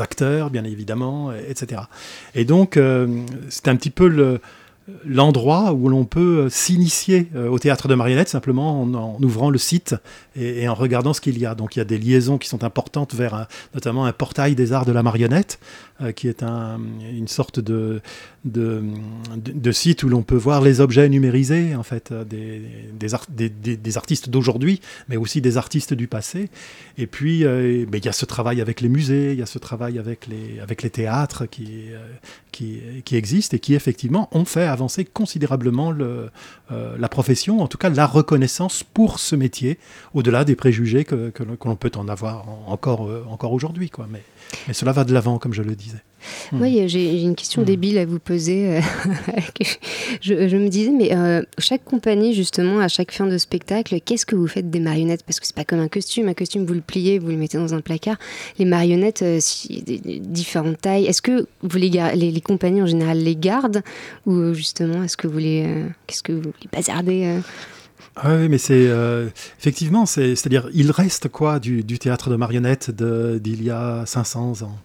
[0.00, 1.82] acteurs, bien évidemment, etc.
[2.34, 4.40] Et donc, euh, c'est un petit peu le
[5.06, 9.94] l'endroit où l'on peut s'initier euh, au théâtre de marionnettes simplement en, ouvrant le site
[10.36, 11.54] et, en regardant ce qu'il y a.
[11.54, 14.84] Donc il y a des liaisons qui sont importantes vers notamment un portail des arts
[14.84, 15.58] de la marionnette,
[16.02, 18.02] euh, qui est un, une sorte de,
[18.44, 22.60] de, site où l'on peut voir les objets numérisés en fait euh, des,
[23.76, 26.50] des, artistes d'aujourd'hui, mais aussi des artistes du passé.
[26.98, 29.98] Et puis il y a ce travail avec les musées, il y a ce travail
[29.98, 31.84] avec les, avec les théâtres qui,
[32.52, 36.30] qui, qui existent et qui effectivement ont fait avancer considérablement le,
[36.70, 39.78] euh, la profession, en tout cas la reconnaissance pour ce métier,
[40.12, 41.32] au-delà des préjugés que,
[41.64, 43.90] l'on peut en avoir encore, euh, encore aujourd'hui.
[44.66, 46.02] Mais cela va de l'avant, comme je le disais.
[46.52, 46.62] Hmm.
[46.62, 47.66] Oui, j'ai une question hmm.
[47.66, 48.76] débile à vous poser.
[48.76, 48.80] Euh,
[50.20, 54.36] je, me disais, mais euh, chaque compagnie, justement, à chaque fin de spectacle, qu'est-ce que
[54.36, 55.22] vous faites des marionnettes?
[55.24, 56.28] Parce que c'est pas comme un costume.
[56.28, 58.16] Un costume, vous le pliez, vous le mettez dans un placard.
[58.58, 59.40] Les marionnettes, euh,
[60.20, 61.06] différentes tailles.
[61.06, 63.82] Est-ce que vous les, les, les, compagnies en général les gardent?
[64.26, 67.40] Ou justement, est-ce que vous les, qu'est-ce que vous les bazardez
[68.16, 73.64] Ah oui, mais c'est euh, effectivement, c'est-à-dire, il reste quoi du, théâtre de marionnettes d'il
[73.64, 74.78] y a 500 ans?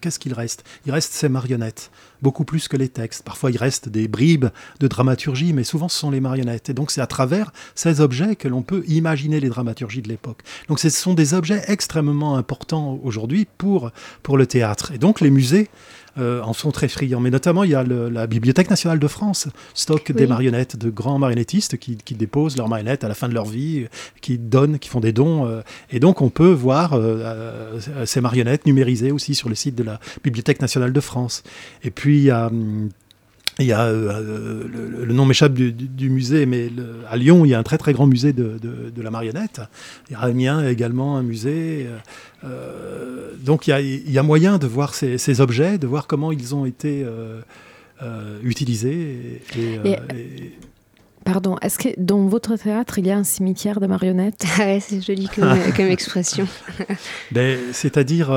[0.00, 0.64] Qu'est-ce qu'il reste?
[0.84, 3.22] Il reste ces marionnettes, beaucoup plus que les textes.
[3.22, 4.46] Parfois, il reste des bribes
[4.80, 6.68] de dramaturgie, mais souvent, ce sont les marionnettes.
[6.68, 10.42] Et donc, c'est à travers ces objets que l'on peut imaginer les dramaturgies de l'époque.
[10.66, 13.92] Donc, ce sont des objets extrêmement importants aujourd'hui pour
[14.24, 14.90] pour le théâtre.
[14.90, 15.70] Et donc, les musées
[16.18, 17.20] euh, en sont très friands.
[17.20, 21.18] Mais notamment, il y a la Bibliothèque nationale de France, stock des marionnettes, de grands
[21.18, 23.86] marionnettistes qui, déposent leurs marionnettes à la fin de leur vie,
[24.20, 25.46] qui donnent, qui font des dons.
[25.46, 29.82] Euh, et donc, on peut voir euh, ces marionnettes numérisées aussi sur le site de
[29.82, 31.42] la Bibliothèque nationale de France.
[31.82, 32.90] Et puis, il y a hum,
[33.60, 34.64] il y a, euh,
[35.04, 36.70] le, nom m'échappe du, musée, mais
[37.08, 38.58] à Lyon, il y a un très très grand musée de,
[38.96, 39.60] la marionnette.
[40.08, 41.86] Il y a Amiens également un musée.
[42.44, 46.66] Euh, donc il y, a, moyen de voir ces, objets, de voir comment ils ont
[46.66, 49.42] été euh, utilisés.
[51.24, 54.44] Pardon, est-ce que dans votre théâtre, il y a un cimetière de marionnettes?
[54.60, 56.46] Ah C'est joli comme, comme expression.
[57.32, 58.30] Ben, c'est-à-dire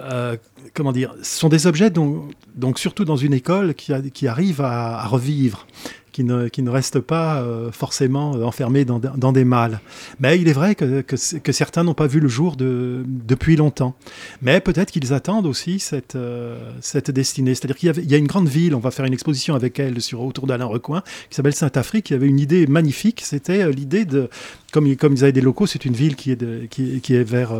[0.00, 0.36] euh,
[0.74, 5.06] comment dire, ce sont des objets donc, donc surtout dans une école qui, arrivent à,
[5.06, 5.66] revivre
[6.12, 9.80] qui ne, qui ne restent pas euh, forcément euh, enfermés dans, dans, des mâles.
[10.20, 13.94] Mais il est vrai que, que, certains n'ont pas vu le jour de, depuis longtemps.
[14.42, 17.54] Mais peut-être qu'ils attendent aussi cette, euh, cette destinée.
[17.54, 20.00] C'est-à-dire qu'il y, y, a une grande ville, on va faire une exposition avec elle
[20.02, 23.22] sur, autour d'Alain Recoin, qui s'appelle Saint-Afrique, qui avait une idée magnifique.
[23.24, 24.28] C'était l'idée de,
[24.70, 27.52] comme, comme ils avaient des locaux, c'est une ville qui est, qui, est vers,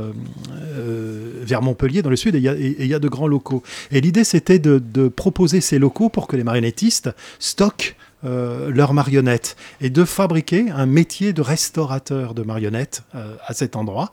[1.43, 3.63] vers Montpellier, dans le sud, et il y, a de grands locaux.
[3.91, 8.95] Et l'idée, c'était de, de proposer ces locaux pour que les marionnettistes stockent euh, leurs
[8.95, 14.13] marionnettes et de fabriquer un métier de restaurateur de marionnettes euh, à cet endroit,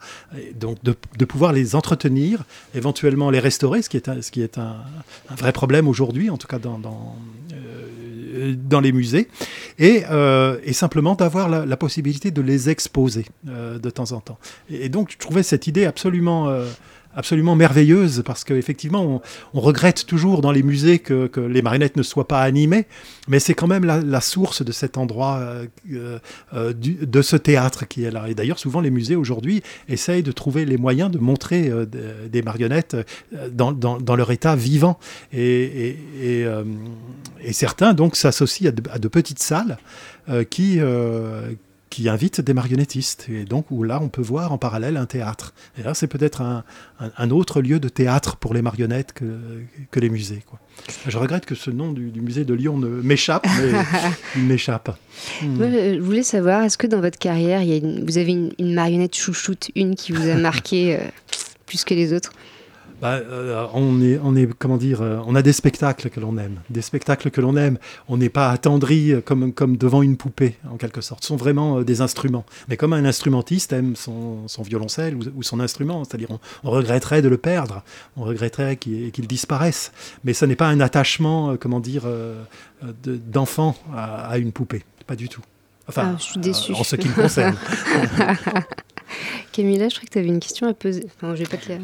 [0.59, 2.43] donc de, pouvoir les entretenir,
[2.73, 4.77] éventuellement les restaurer, ce qui est un, ce qui est un,
[5.37, 7.15] vrai problème aujourd'hui, en tout cas dans, dans,
[7.53, 9.27] euh, les musées,
[9.77, 10.03] et,
[10.63, 14.39] et simplement d'avoir la, la, possibilité de les exposer de temps en temps.
[14.69, 16.49] Et, et, donc je trouvais cette idée absolument
[17.15, 19.21] absolument merveilleuse parce qu'effectivement, on,
[19.53, 22.85] on, regrette toujours dans les musées que, les marionnettes ne soient pas animées,
[23.27, 26.19] mais c'est quand même la, source de cet endroit, euh,
[26.53, 28.29] euh, du, de ce théâtre qui est là.
[28.29, 32.41] Et d'ailleurs, souvent, les musées aujourd'hui essayent de trouver les moyens de montrer euh, des
[32.41, 32.95] marionnettes
[33.33, 34.99] euh, dans, leur état vivant.
[35.33, 36.63] Et, euh,
[37.51, 39.77] certains, donc, s'associent à, de petites salles
[40.49, 40.79] qui
[41.89, 43.27] qui invite des marionnettistes.
[43.29, 45.53] Et donc, où là, on peut voir en parallèle un théâtre.
[45.77, 46.63] Et là, c'est peut-être un,
[46.99, 49.39] un, autre lieu de théâtre pour les marionnettes que,
[49.91, 50.43] que les musées.
[50.47, 50.59] Quoi.
[51.07, 53.71] Je regrette que ce nom du, du musée de Lyon ne m'échappe, mais
[54.35, 54.97] il m'échappe.
[55.41, 55.57] Hmm.
[55.59, 58.53] je voulais savoir, est-ce que dans votre carrière, il y a une, vous avez une,
[58.59, 60.99] une, marionnette chouchoute, une qui vous a marqué euh,
[61.65, 62.31] plus que les autres?
[63.01, 66.37] Bah, euh, on, est, on est, comment dire, euh, on a des spectacles que l'on
[66.37, 67.77] aime, des spectacles que l'on aime.
[68.07, 71.23] On n'est pas attendri euh, comme, comme devant une poupée, en quelque sorte.
[71.23, 72.45] Ce sont vraiment des instruments.
[72.67, 76.29] Mais comme un instrumentiste aime son, son violoncelle ou, son instrument, c'est-à-dire
[76.63, 77.83] on, regretterait de le perdre,
[78.17, 79.91] on regretterait qu'il disparaisse.
[80.23, 82.03] Mais ce n'est pas un attachement, comment dire,
[83.03, 85.41] d'enfant à, à, une poupée, pas du tout.
[85.89, 86.73] Enfin, ah, je suis déçue.
[86.73, 87.55] en ce qui me concerne.
[89.51, 91.05] Camilla, je crois que tu avais une question à poser.
[91.15, 91.77] Enfin, je vais pas te la...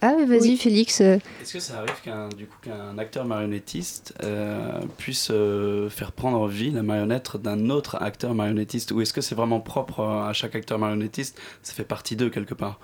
[0.00, 1.00] Ah, vas-y, Félix.
[1.00, 2.28] Est-ce que ça arrive qu'un
[2.62, 8.92] qu'un acteur marionnettiste euh, puisse euh, faire prendre vie la marionnette d'un autre acteur marionnettiste?
[8.92, 11.40] Ou est-ce que c'est vraiment propre à chaque acteur marionnettiste?
[11.62, 12.80] Ça fait partie d'eux quelque part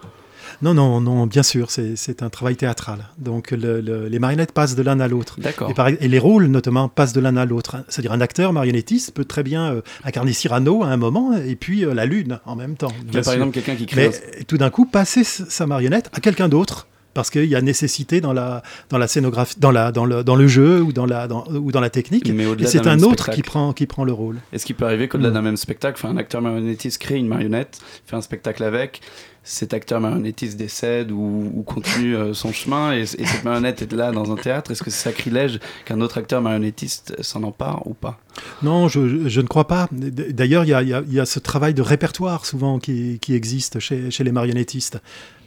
[0.62, 3.08] non, non, non, bien sûr, c'est un travail théâtral.
[3.18, 5.38] Donc les marionnettes passent de l'un à l'autre.
[5.40, 7.76] Et, et, les rôles, notamment, passent de l'un à l'autre.
[7.88, 11.84] C'est-à-dire un acteur marionnettiste peut très bien euh, incarner Cyrano à un moment et puis
[11.84, 12.92] euh, la lune en même temps.
[13.12, 14.10] par exemple quelqu'un qui crée.
[14.10, 18.20] Mais tout d'un coup, passer sa marionnette à quelqu'un d'autre parce qu'il y a nécessité
[18.20, 21.28] dans la, dans la scénographie, dans, la, dans, le, dans le jeu ou dans la,
[21.28, 22.28] dans, ou dans la technique.
[22.28, 24.38] et c'est un autre qui prend, qui prend le rôle.
[24.52, 25.34] Est-ce qu'il peut arriver qu'au-delà mm.
[25.34, 29.00] d'un même spectacle, un acteur marionnettiste crée une marionnette, fait un spectacle avec,
[29.44, 34.32] cet acteur marionnettiste décède ou, continue euh, son chemin et, cette marionnette est là dans
[34.32, 38.18] un théâtre, est-ce que c'est sacrilège qu'un autre acteur marionnettiste s'en empare ou pas?
[38.62, 39.88] Non, je, je, ne crois pas.
[39.92, 44.24] D'ailleurs, il y, y a, ce travail de répertoire souvent qui, qui existe chez, chez
[44.24, 45.00] les marionnettistes.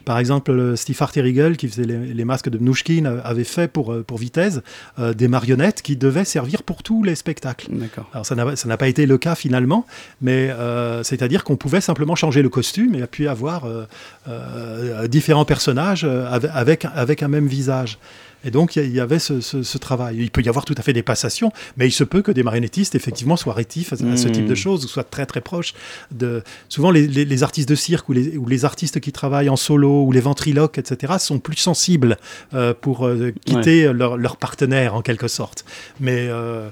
[0.05, 4.19] Par exemple, Steve Harterigel, qui faisait les, masques de Mnouchkine, avait fait pour, euh, pour
[4.19, 4.61] Vitesse
[4.99, 7.67] euh, des marionnettes qui devaient servir pour tous les spectacles.
[8.13, 9.85] Alors ça n'a pas été le cas finalement,
[10.21, 13.85] mais euh, c'est-à-dire qu'on pouvait simplement changer le costume et puis avoir euh,
[14.27, 17.97] euh, différents personnages avec, avec un même visage.
[18.45, 20.17] Et donc, il y, avait ce, travail.
[20.19, 22.43] Il peut y avoir tout à fait des passations, mais il se peut que des
[22.43, 24.55] marionnettistes, effectivement, soient rétifs à, ce type de hmm.
[24.55, 25.73] choses, ou soient très, très proches
[26.11, 26.43] de...
[26.69, 30.11] Souvent, les, artistes de cirque ou les, ou les, artistes qui travaillent en solo, ou
[30.11, 32.17] les ventriloques, etc., sont plus sensibles
[32.53, 35.65] euh, pour euh, quitter leur, leur, partenaire, en quelque sorte.
[35.99, 36.27] Mais...
[36.29, 36.69] Euh,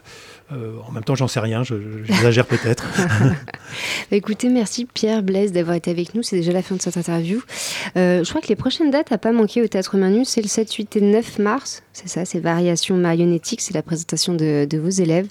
[0.53, 2.85] Euh, en même temps, j'en sais rien, j'exagère peut-être.
[4.11, 6.21] Écoutez, merci Pierre Blaise d'avoir été avec nous.
[6.21, 7.41] C'est déjà la fin de cette interview.
[7.97, 10.47] Euh, je crois que les prochaines dates à pas manquer au Théâtre Manu, c'est le
[10.47, 11.83] 7, 8 et 9 mars.
[11.93, 13.61] C'est ça, c'est Variations marionnettiques.
[13.61, 15.27] C'est la présentation de, vos élèves,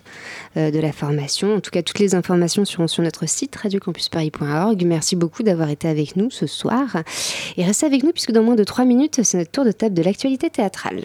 [0.56, 1.56] euh, de la formation.
[1.56, 4.84] En tout cas, toutes les informations seront sur notre site radiocampusparis.org.
[4.84, 6.96] Merci beaucoup d'avoir été avec nous ce soir.
[7.56, 9.94] Et restez avec nous puisque dans moins de 3 minutes, c'est notre tour de table
[9.94, 11.02] de l'actualité théâtrale.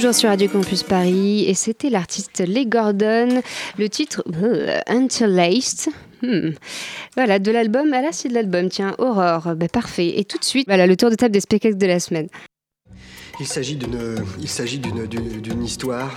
[0.00, 3.42] Toujours sur Radio Campus Paris et c'était l'artiste Les Gordon,
[3.76, 5.92] le titre euh, Interlaced.
[6.22, 6.52] Hmm.
[7.16, 10.18] Voilà, de l'album, ah là c'est de l'album, tiens, Aurore, bah, parfait.
[10.18, 12.28] Et tout de suite, voilà, le tour de table des spectacles de la semaine.
[13.40, 16.14] Il s'agit d'une, histoire,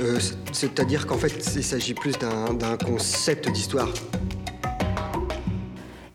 [0.00, 0.18] euh,
[0.52, 3.88] c'est-à-dire qu'en fait, il s'agit plus d'un concept d'histoire.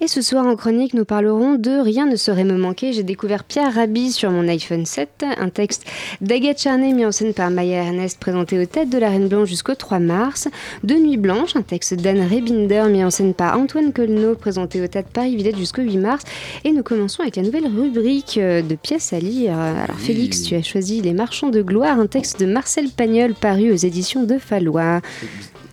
[0.08, 2.94] Et ce soir en chronique, nous parlerons de Rien ne saurait me manquer.
[2.94, 5.86] J'ai découvert Pierre Rabhi sur mon iPhone 7, un texte
[6.22, 9.50] d'Agathe Charnay mis en scène par Maya Ernest présenté aux têtes de la Reine Blanche
[9.50, 10.48] jusqu'au 3 mars.
[10.86, 14.88] De Nuit Blanche, un texte d'Anne Rebinder mis en scène par Antoine Colneau présenté aux
[14.88, 16.24] têtes Paris-Villette jusqu'au 8 mars.
[16.64, 19.60] Et nous commençons avec la nouvelle rubrique de pièces à lire.
[19.60, 23.74] Alors Félix, tu as choisi Les Marchands de Gloire, un texte de Marcel Pagnol paru
[23.74, 25.02] aux éditions de Fallois.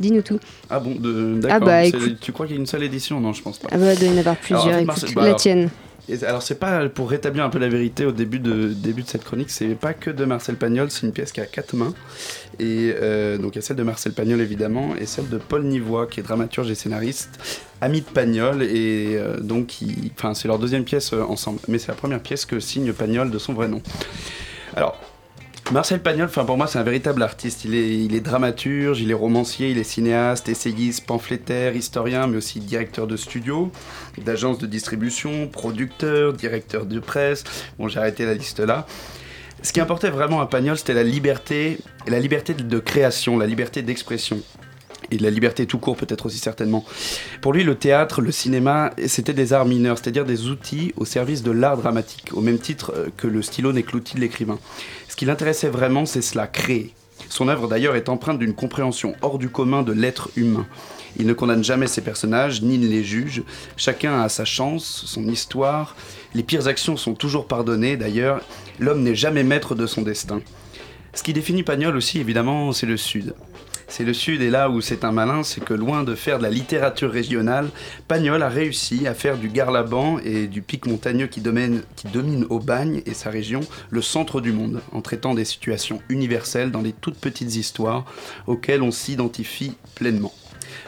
[0.01, 0.41] Dis-nous tout.
[0.71, 0.97] Ah bon,
[1.39, 1.59] d'accord.
[1.63, 3.69] Ah bah, tu crois qu'il y a une seule édition Non, je pense pas.
[3.71, 4.79] Ah bah, il doit y en avoir plusieurs.
[4.79, 5.71] écoute, bah, la tienne.
[6.27, 9.25] alors c'est pas pour rétablir un peu la vérité au début de début de cette
[9.25, 11.95] chronique, c'est pas que de Marcel Pagnol, c'est une pièce qui a quatre mains
[12.59, 15.65] et euh, donc il y a celle de Marcel Pagnol évidemment et celle de Paul
[15.65, 19.77] Nivois qui est dramaturge et scénariste, ami de Pagnol et euh, donc
[20.17, 23.31] enfin c'est leur deuxième pièce euh, ensemble, mais c'est la première pièce que signe Pagnol
[23.31, 23.81] de son vrai nom.
[24.77, 24.99] Alors
[25.73, 27.65] Marcel Pagnol, enfin pour moi, c'est un véritable artiste.
[27.65, 32.37] Il est, il est dramaturge, il est romancier, il est cinéaste, essayiste, pamphlétaire, historien, mais
[32.37, 33.73] aussi directeur de studio,
[34.19, 37.45] d'agence de distribution, producteur, directeur de presse.
[37.79, 38.87] Bon, j'ai arrêté la liste là.
[39.63, 43.81] Ce qui importait vraiment à Pagnol, c'était la liberté, la liberté de création, la liberté
[43.81, 44.43] d'expression
[45.11, 46.85] et la liberté tout court peut-être aussi certainement.
[47.41, 51.43] Pour lui, le théâtre, le cinéma, c'était des arts mineurs, c'est-à-dire des outils au service
[51.43, 54.59] de l'art dramatique, au même titre euh, que le stylo n'est que l'outil de l'écrivain.
[55.09, 56.93] Ce qui l'intéressait vraiment, c'est cela, créer.
[57.29, 60.67] Son œuvre d'ailleurs est empreinte d'une compréhension hors du commun de l'être humain.
[61.17, 63.43] Il ne condamne jamais ses personnages, ni ne les juge.
[63.77, 65.95] Chacun a sa chance, son histoire.
[66.35, 68.41] Les pires actions sont toujours pardonnées, d'ailleurs.
[68.81, 70.41] L'homme n'est jamais maître de son destin.
[71.15, 73.35] Ce qui définit Pagnol aussi, évidemment, c'est le Sud
[73.97, 76.43] C'est le Sud et là où c'est un malin, c'est que loin de faire de
[76.43, 77.71] la littérature régionale,
[78.09, 82.45] Pagnol a réussi à faire du Garlaban et du pic montagneux qui domine, qui domine
[82.51, 86.83] au bagne et sa région le centre du monde, en traitant des situations universelles dans
[86.83, 88.05] des toutes petites histoires
[88.49, 90.33] auxquelles on s'identifie pleinement.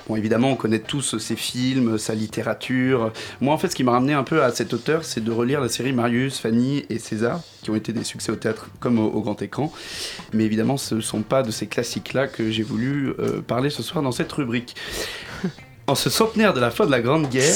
[0.08, 3.12] Bon, évidemment, on connaît tous ses films, sa littérature.
[3.40, 5.60] Moi, en fait, ce qui m'a ramené un peu à cet auteur, c'est de relire
[5.60, 9.20] la série Marius, Fanny et César, qui ont été des succès au théâtre comme au,
[9.20, 9.72] grand écran.
[10.32, 13.82] Mais évidemment, ce ne sont pas de ces classiques-là que j'ai voulu euh, parler ce
[13.82, 14.76] soir dans cette rubrique.
[15.88, 17.54] En ce centenaire de la fin de la Grande Guerre,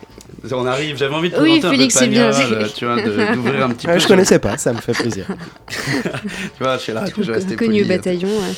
[0.52, 2.30] on arrive, j'avais envie de oui, présenter Félix, un peu bien.
[2.74, 3.02] tu vois,
[3.34, 3.98] d'ouvrir un petit peu.
[3.98, 5.26] Je connaissais pas, ça me fait plaisir.
[5.68, 5.78] tu
[6.58, 7.96] vois, je suis là, je vais rester Connu au poli.
[7.96, 8.28] bataillon.
[8.28, 8.54] ouais.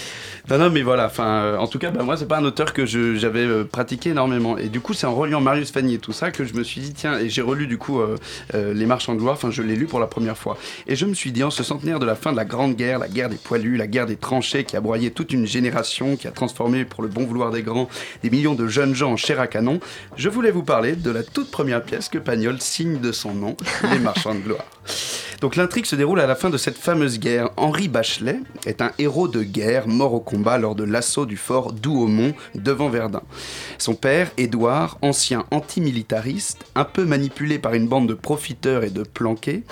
[0.51, 2.72] Non, non, mais voilà, enfin, euh, en tout cas, bah, moi, c'est pas un auteur
[2.72, 4.57] que j'avais euh, pratiqué énormément.
[4.57, 6.80] Et du coup, c'est en reliant Marius Fanny et tout ça que je me suis
[6.80, 8.16] dit, tiens, et j'ai relu du coup euh,
[8.55, 10.57] Les Marchands de gloire, enfin, je l'ai lu pour la première fois.
[10.86, 12.99] Et je me suis dit, en ce centenaire de la fin de la Grande Guerre,
[12.99, 16.26] la guerre des poilus, la guerre des tranchées qui a broyé toute une génération, qui
[16.26, 17.90] a transformé, pour le bon vouloir des grands,
[18.22, 19.80] des millions de jeunes gens en chair à canon,
[20.16, 23.55] je voulais vous parler de la toute première pièce que Pagnol signe de son nom,
[23.92, 24.64] Les Marchands de gloire.
[25.41, 27.51] Donc l'intrigue se déroule à la fin de cette fameuse guerre.
[27.57, 31.72] Henri Bachelet est un héros de guerre mort au combat lors de l'assaut du fort
[31.72, 33.22] Douaumont devant Verdun.
[33.78, 39.05] Son père, Édouard, ancien antimilitariste, un peu manipulé par une bande de profiteurs et de
[39.05, 39.62] planqués,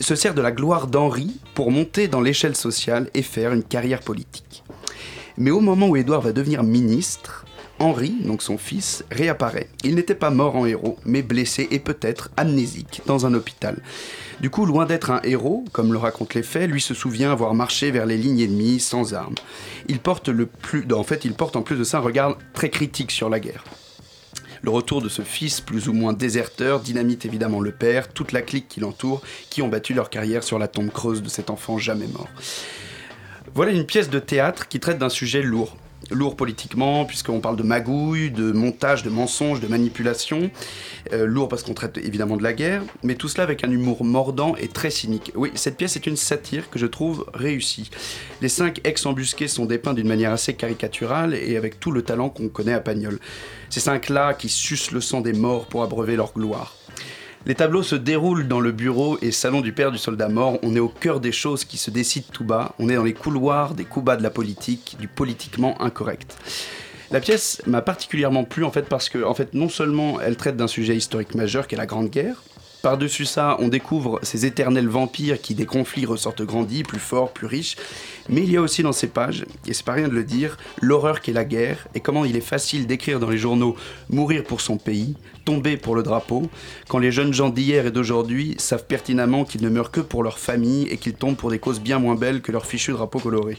[0.00, 4.00] se sert de la gloire d'Henri pour monter dans l'échelle sociale et faire une carrière
[4.00, 4.64] politique.
[5.38, 7.44] Mais au moment où Édouard va devenir ministre,
[7.78, 9.68] Henri, donc son fils, réapparaît.
[9.84, 13.82] Il n'était pas mort en héros, mais blessé et peut-être amnésique dans un hôpital.
[14.40, 17.54] Du coup, loin d'être un héros, comme le racontent les faits, lui se souvient avoir
[17.54, 19.34] marché vers les lignes ennemies sans armes.
[19.88, 20.30] Il porte
[20.92, 23.64] en fait, il porte en plus de ça un regard très critique sur la guerre.
[24.62, 28.42] Le retour de ce fils plus ou moins déserteur dynamite évidemment le père, toute la
[28.42, 31.78] clique qui l'entoure, qui ont battu leur carrière sur la tombe creuse de cet enfant
[31.78, 32.28] jamais mort.
[33.54, 35.76] Voilà une pièce de théâtre qui traite d'un sujet lourd.
[36.10, 40.50] Lourd politiquement, puisqu'on parle de magouille, de montage, de mensonges, de manipulation.
[41.12, 44.04] Euh, lourd parce qu'on traite évidemment de la guerre, mais tout cela avec un humour
[44.04, 45.32] mordant et très cynique.
[45.34, 47.90] Oui, cette pièce est une satire que je trouve réussie.
[48.40, 52.48] Les cinq ex-embusqués sont dépeints d'une manière assez caricaturale et avec tout le talent qu'on
[52.48, 53.18] connaît à Pagnol.
[53.68, 56.76] Ces cinq-là qui sucent le sang des morts pour abreuver leur gloire.
[57.46, 60.58] Les tableaux se déroulent dans le bureau et salon du père du soldat mort.
[60.64, 62.74] On est au cœur des choses qui se décident tout bas.
[62.80, 66.36] On est dans les couloirs des coups bas de la politique, du politiquement incorrect.
[67.12, 70.56] La pièce m'a particulièrement plu en fait parce que en fait non seulement elle traite
[70.56, 72.42] d'un sujet historique majeur qu'est la Grande Guerre.
[72.82, 77.46] Par-dessus ça, on découvre ces éternels vampires qui, des conflits, ressortent grandis, plus forts, plus
[77.46, 77.76] riches.
[78.28, 80.56] Mais il y a aussi dans ces pages, et c'est pas rien de le dire,
[80.80, 83.76] l'horreur qu'est la guerre et comment il est facile d'écrire dans les journaux
[84.08, 86.48] mourir pour son pays, tomber pour le drapeau,
[86.88, 90.38] quand les jeunes gens d'hier et d'aujourd'hui savent pertinemment qu'ils ne meurent que pour leur
[90.38, 93.58] famille et qu'ils tombent pour des causes bien moins belles que leur fichu drapeau coloré.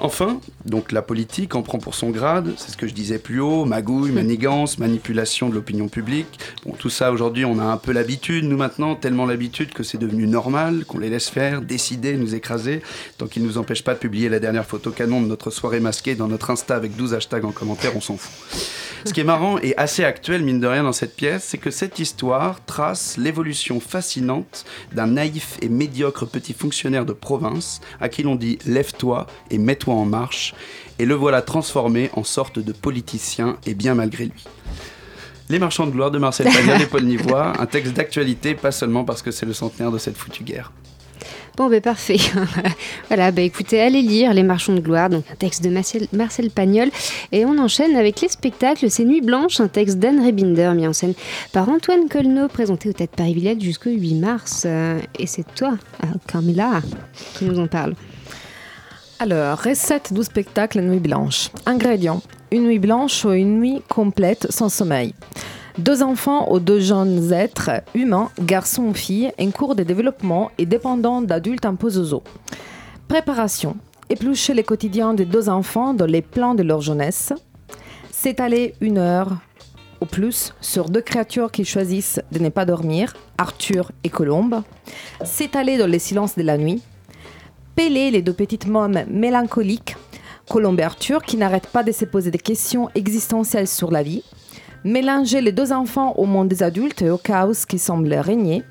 [0.00, 3.40] Enfin, donc la politique en prend pour son grade, c'est ce que je disais plus
[3.40, 6.38] haut, magouille, manigance, manipulation de l'opinion publique.
[6.64, 9.98] Bon, tout ça aujourd'hui, on a un peu l'habitude, nous maintenant, tellement l'habitude que c'est
[9.98, 12.82] devenu normal, qu'on les laisse faire, décider, nous écraser,
[13.18, 15.80] tant qu'ils ne nous empêchent pas de publier la dernière photo canon de notre soirée
[15.80, 18.32] masquée dans notre Insta avec 12 hashtags en commentaire, on s'en fout.
[19.06, 21.70] Ce qui est marrant et assez actuel, mine de rien, dans cette pièce, c'est que
[21.70, 28.22] cette histoire trace l'évolution fascinante d'un naïf et médiocre petit fonctionnaire de province à qui
[28.22, 30.54] l'on dit lève-toi et mets-toi en marche,
[30.98, 34.44] et le voilà transformé en sorte de politicien et bien malgré lui.
[35.50, 39.04] Les marchands de gloire de Marcel Pagnol et Paul Nivois, un texte d'actualité, pas seulement
[39.04, 40.72] parce que c'est le centenaire de cette foutue guerre.
[41.56, 42.16] Bon, ben parfait.
[43.08, 46.50] voilà, bah écoutez, allez lire Les Marchands de Gloire, donc un texte de Marcel, Marcel
[46.50, 46.90] Pagnol.
[47.30, 50.92] Et on enchaîne avec les spectacles C'est Nuit Blanche, un texte d'Anne Rebinder, mis en
[50.92, 51.14] scène
[51.52, 54.64] par Antoine Colneau, présenté au Tête Paris Villette jusqu'au 8 mars.
[54.66, 56.82] Euh, Et c'est toi, euh, Carmela,
[57.34, 57.94] qui nous en parle.
[59.20, 61.50] Alors, recette du spectacle Nuit Blanche.
[61.66, 65.14] Ingrédients une nuit blanche ou une nuit complète sans sommeil.
[65.78, 70.66] Deux enfants ou deux jeunes êtres humains, garçons ou filles, en cours de développement et
[70.66, 72.22] dépendants d'adultes impososo.
[73.08, 73.76] Préparation
[74.08, 77.32] éplucher les quotidiens des deux enfants dans les plans de leur jeunesse.
[78.10, 79.36] S'étaler une heure
[80.00, 84.62] au plus sur deux créatures qui choisissent de ne pas dormir, Arthur et Colombe.
[85.24, 86.82] S'étaler dans les silences de la nuit.
[87.76, 89.96] Peler les deux petites mômes mélancoliques,
[90.48, 94.22] Colombe et Arthur, qui n'arrêtent pas de se poser des questions existentielles sur la vie.
[94.84, 98.62] Mélanger les deux enfants au monde des adultes et au chaos qui semble régner.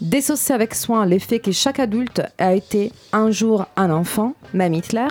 [0.00, 5.08] Dissocier avec soin l'effet que chaque adulte a été un jour un enfant, même Hitler.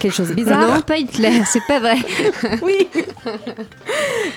[0.00, 0.76] Quelque chose de bizarre.
[0.76, 1.96] Non, pas Hitler, c'est pas vrai.
[2.62, 2.88] oui.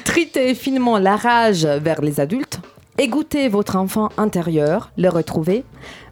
[0.04, 2.60] Triter finement la rage vers les adultes.
[3.00, 5.64] Écoutez votre enfant intérieur, le retrouver.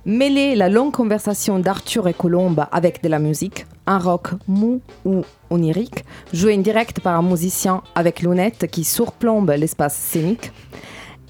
[0.07, 5.23] Mêlez la longue conversation d'Arthur et Colombe avec de la musique, un rock mou ou
[5.49, 10.51] onirique, joué en direct par un musicien avec lunettes qui surplombe l'espace scénique.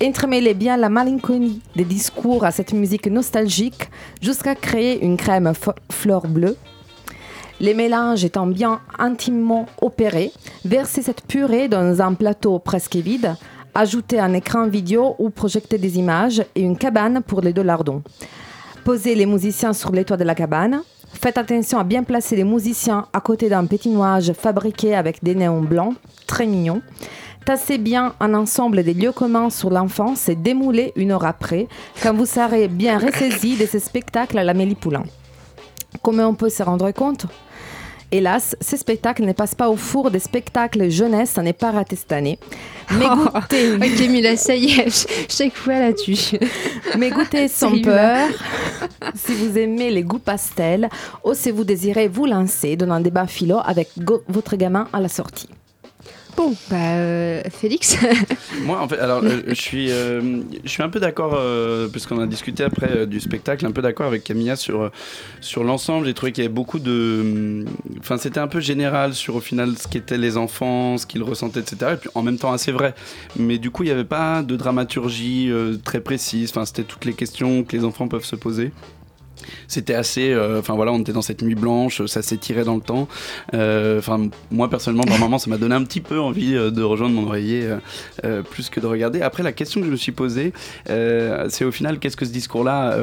[0.03, 3.89] Entremêlez bien la malinconie des discours à cette musique nostalgique
[4.21, 5.53] jusqu'à créer une crème
[5.89, 6.57] fleur bleue.
[7.61, 10.34] Les mélanges étant bien intimement opérés,
[10.65, 13.38] versez cette purée dans un plateau presque vide
[13.78, 18.03] Ajoutez un écran vidéo ou projeter des images et une cabane pour les deux lardons.
[18.86, 20.83] Posez les musiciens sur les toits de la cabane.
[21.11, 25.33] Faites attention à bien placer les musiciens à côté d'un petit nuage fabriqué avec des
[25.33, 25.95] néons blancs,
[26.27, 26.83] très mignons.
[27.45, 31.67] Tassez bien un ensemble des lieux communs sur l'enfance et démoulez une heure après,
[32.03, 35.03] quand vous serez bien ressaisi de ce spectacle à la Mélie Poulain.
[36.03, 37.25] Comment on peut se rendre compte?
[38.16, 41.97] Hélas, ce spectacle ne passe pas au four des spectacles jeunesse, ça n'est pas raté
[41.97, 42.39] cette année.
[42.91, 43.74] Mais goûtez.
[43.76, 46.38] ok, Mila, ça y est, chaque fois là-dessus.
[46.97, 48.30] Mais goûtez sans peur.
[49.16, 50.88] si vous aimez les goûts pastels,
[51.26, 53.89] ou si vous désirez vous lancer dans un débat philo avec
[54.30, 55.49] votre gamin à la sortie.
[56.36, 57.97] Bon, bah, euh, Félix
[58.63, 61.39] Moi, en fait, alors, euh, je, suis, euh, je suis un peu d'accord,
[61.91, 64.91] puisqu'on a discuté après du spectacle, un peu d'accord avec Camilla sur,
[65.39, 66.07] sur l'ensemble.
[66.07, 67.65] J'ai trouvé qu'il y avait beaucoup de.
[67.99, 71.61] Enfin, c'était un peu général sur au final ce qu'étaient les enfants, ce qu'ils ressentaient,
[71.61, 71.91] etc.
[71.93, 72.95] Et puis en même temps assez vrai.
[73.38, 75.51] Mais du coup, il n'y avait pas de dramaturgie
[75.83, 76.49] très précise.
[76.49, 78.71] Enfin, c'était toutes les questions que les enfants peuvent se poser
[79.68, 80.32] c'était assez.
[80.32, 83.08] Euh, enfin voilà, on était dans cette nuit blanche, ça s'étirait dans le temps.
[83.54, 86.82] Euh, enfin, moi personnellement, par moment, ça m'a donné un petit peu envie euh, de
[86.82, 87.68] rejoindre mon oreiller
[88.50, 89.22] plus que de regarder.
[89.22, 90.54] Après, la question que je me suis posée,
[90.88, 92.98] c'est au final, qu'est-ce que ce discours-là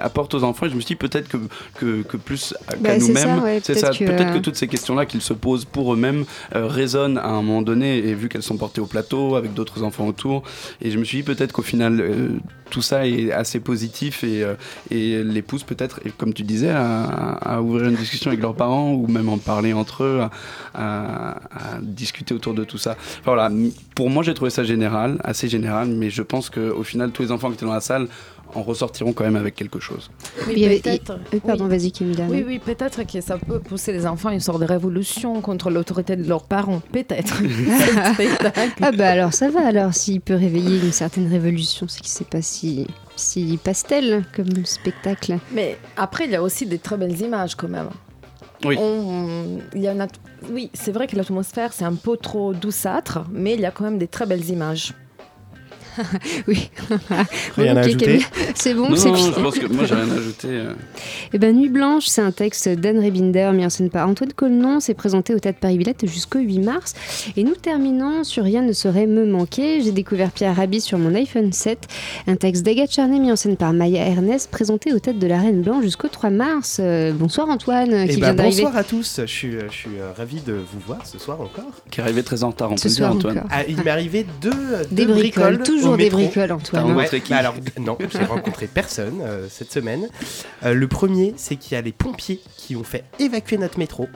[0.00, 0.66] apporte aux enfants?
[0.66, 3.90] Et je me suis dit peut-être que, que, plus qu'à bah, nous-mêmes, c'est ça.
[3.90, 4.38] Peut-être que...
[4.38, 8.28] toutes ces questions-là qu'ils se posent pour eux-mêmes résonnent à un moment donné, et vu
[8.28, 10.42] qu'elles sont portées au plateau avec d'autres enfants autour.
[10.80, 12.04] Et je me suis dit peut-être qu'au final,
[12.70, 14.44] tout ça est assez positif et,
[14.90, 15.79] et les pousse peut-être
[16.16, 20.04] comme tu disais, à, ouvrir une discussion avec leurs parents ou même en parler entre
[20.04, 20.22] eux,
[20.74, 21.36] à,
[21.80, 22.96] discuter autour de tout ça.
[23.24, 23.50] voilà,
[23.94, 27.32] pour moi, j'ai trouvé ça général, assez général, mais je pense qu'au final, tous les
[27.32, 28.08] enfants qui étaient dans la salle
[28.54, 30.10] en ressortiront quand même avec quelque chose.
[30.46, 31.18] Oui, peut-être.
[31.46, 31.92] Pardon, vas-y.
[32.28, 35.70] Oui, oui, peut-être que ça peut pousser les enfants à une sorte de révolution contre
[35.70, 36.80] l'autorité de leurs parents.
[36.92, 37.42] Peut-être.
[38.82, 39.66] ah, bah alors ça va.
[39.66, 42.86] Alors, s'il peut réveiller une certaine révolution, c'est que c'est pas si
[43.16, 45.38] si pastel comme spectacle.
[45.52, 47.90] Mais après, il y a aussi des très belles images quand même.
[48.64, 48.76] Oui.
[49.74, 49.94] il y a
[50.50, 53.84] oui, c'est vrai que l'atmosphère, c'est un peu trop douceâtre, mais il y a quand
[53.84, 54.94] même des très belles images.
[56.48, 56.70] oui.
[57.56, 58.20] Rien à ajouter.
[58.54, 60.48] C'est bon, c'est Je pense que moi, j'ai rien à ajouter.
[60.48, 60.74] Euh.
[61.32, 64.80] Eh ben, Nuit Blanche, c'est un texte d'Anne Rebinder, mis en scène par Antoine Colnon.
[64.80, 66.94] C'est présenté au Théâtre Paris-Villette jusqu'au 8 mars.
[67.36, 69.82] Et nous terminons sur Rien ne saurait me manquer.
[69.82, 71.78] J'ai découvert Pierre Rabhi sur mon iPhone 7.
[72.26, 75.40] Un texte d'Agathe Charnay, mis en scène par Maya Ernest, présenté au Tête de la
[75.40, 76.78] Reine Blanche jusqu'au 3 mars.
[76.80, 79.20] Euh, bonsoir Antoine, qui eh ben, vient Bonsoir à tous.
[79.20, 81.70] Je suis, euh, je suis ravi de vous voir ce soir encore.
[81.90, 83.44] Qui est arrivé très en retard, on peut dire, Antoine.
[83.50, 84.50] Ah, il m'est arrivé deux,
[84.90, 86.92] deux des bricoles, toujours des bricoles, Antoine.
[86.94, 90.08] Ouais, bah alors, non, j'ai rencontré personne euh, cette semaine.
[90.64, 94.08] Euh, le premier, c'est qu'il y a les pompiers qui ont fait évacuer notre métro.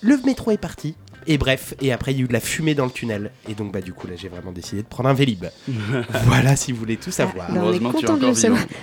[0.00, 0.94] Le métro est parti.
[1.30, 3.30] Et bref, et après il y a eu de la fumée dans le tunnel.
[3.50, 5.44] Et donc bah du coup là j'ai vraiment décidé de prendre un Vélib.
[6.24, 7.48] voilà si vous voulez tout savoir.
[7.50, 8.34] Ah, Heureusement tu es encore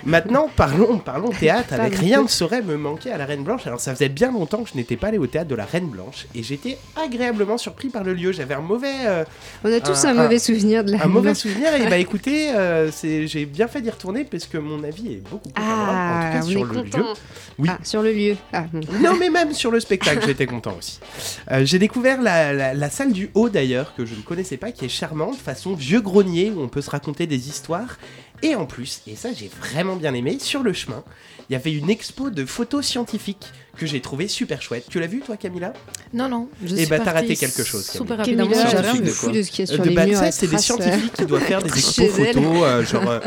[0.04, 3.66] Maintenant parlons, parlons théâtre avec rien ne saurait me manquer à la Reine Blanche.
[3.66, 5.88] Alors ça faisait bien longtemps que je n'étais pas allé au théâtre de la Reine
[5.88, 8.30] Blanche et j'étais agréablement surpris par le lieu.
[8.30, 8.94] J'avais un mauvais...
[9.06, 9.24] Euh,
[9.64, 12.92] On a tous un, mauvais souvenir de la Un mauvais souvenir et bah écoutez, euh,
[13.02, 16.38] j'ai bien fait d'y retourner parce que mon avis est beaucoup plus ah, en tout
[16.38, 16.90] cas sur le lieu.
[17.58, 17.68] Oui.
[17.72, 18.36] Ah, sur le lieu.
[18.52, 18.66] Ah,
[19.00, 21.00] non mais même sur le spectacle j'étais content aussi.
[21.50, 24.84] Euh, j'ai découvert la, la salle du haut d'ailleurs, que je ne connaissais pas, qui
[24.84, 27.98] est charmante, façon vieux grenier, où on peut se raconter des histoires.
[28.42, 31.02] Et en plus, et ça j'ai vraiment bien aimé, sur le chemin,
[31.48, 34.86] il y avait une expo de photos scientifiques que j'ai trouvé super chouette.
[34.90, 35.72] Tu l'as vu toi Camilla?
[36.12, 36.48] Non non.
[36.64, 37.86] Je et eh bah ben, t'as raté quelque chose.
[37.86, 38.48] Super rapidement.
[38.50, 40.20] J'ai rien de fou de ce qu'il y a sur de les murs.
[40.32, 43.20] C'est des scientifiques qui doivent faire des expos photos, euh, genre euh,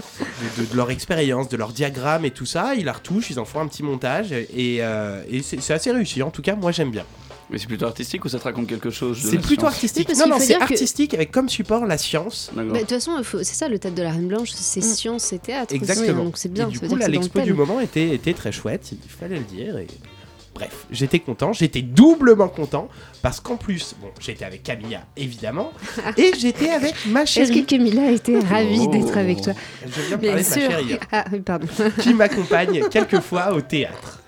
[0.57, 2.75] de, leur expérience, de leur diagramme et tout ça.
[2.75, 6.21] Ils la retouchent, ils en font un petit montage et, euh, et c'est assez réussi.
[6.21, 7.05] En tout cas, moi j'aime bien.
[7.49, 10.09] Mais c'est plutôt artistique ou ça te raconte quelque chose C'est plutôt artistique.
[10.17, 12.51] non, non, c'est artistique avec comme support la science.
[12.55, 14.83] De toute façon, c'est ça le théâtre de la Reine Blanche, c'est mm.
[14.83, 15.73] science et théâtre.
[15.73, 16.25] Exactement.
[16.25, 16.67] donc c'est bien.
[16.67, 19.77] Et du coup, l'expo du moment était, était très chouette, il fallait le dire.
[19.77, 19.87] Et
[20.59, 22.89] Bref, j'étais content, j'étais doublement content
[23.21, 25.71] parce qu'en plus, bon, j'étais avec Camilla évidemment
[26.17, 27.49] et j'étais avec ma chérie.
[27.49, 28.91] Est-ce que Camilla était ravie Oh.
[28.91, 29.53] d'être avec toi
[29.85, 30.99] Je viens parler de ma chérie.
[31.13, 31.67] Ah pardon.
[32.01, 34.21] qui m'accompagne quelquefois au théâtre.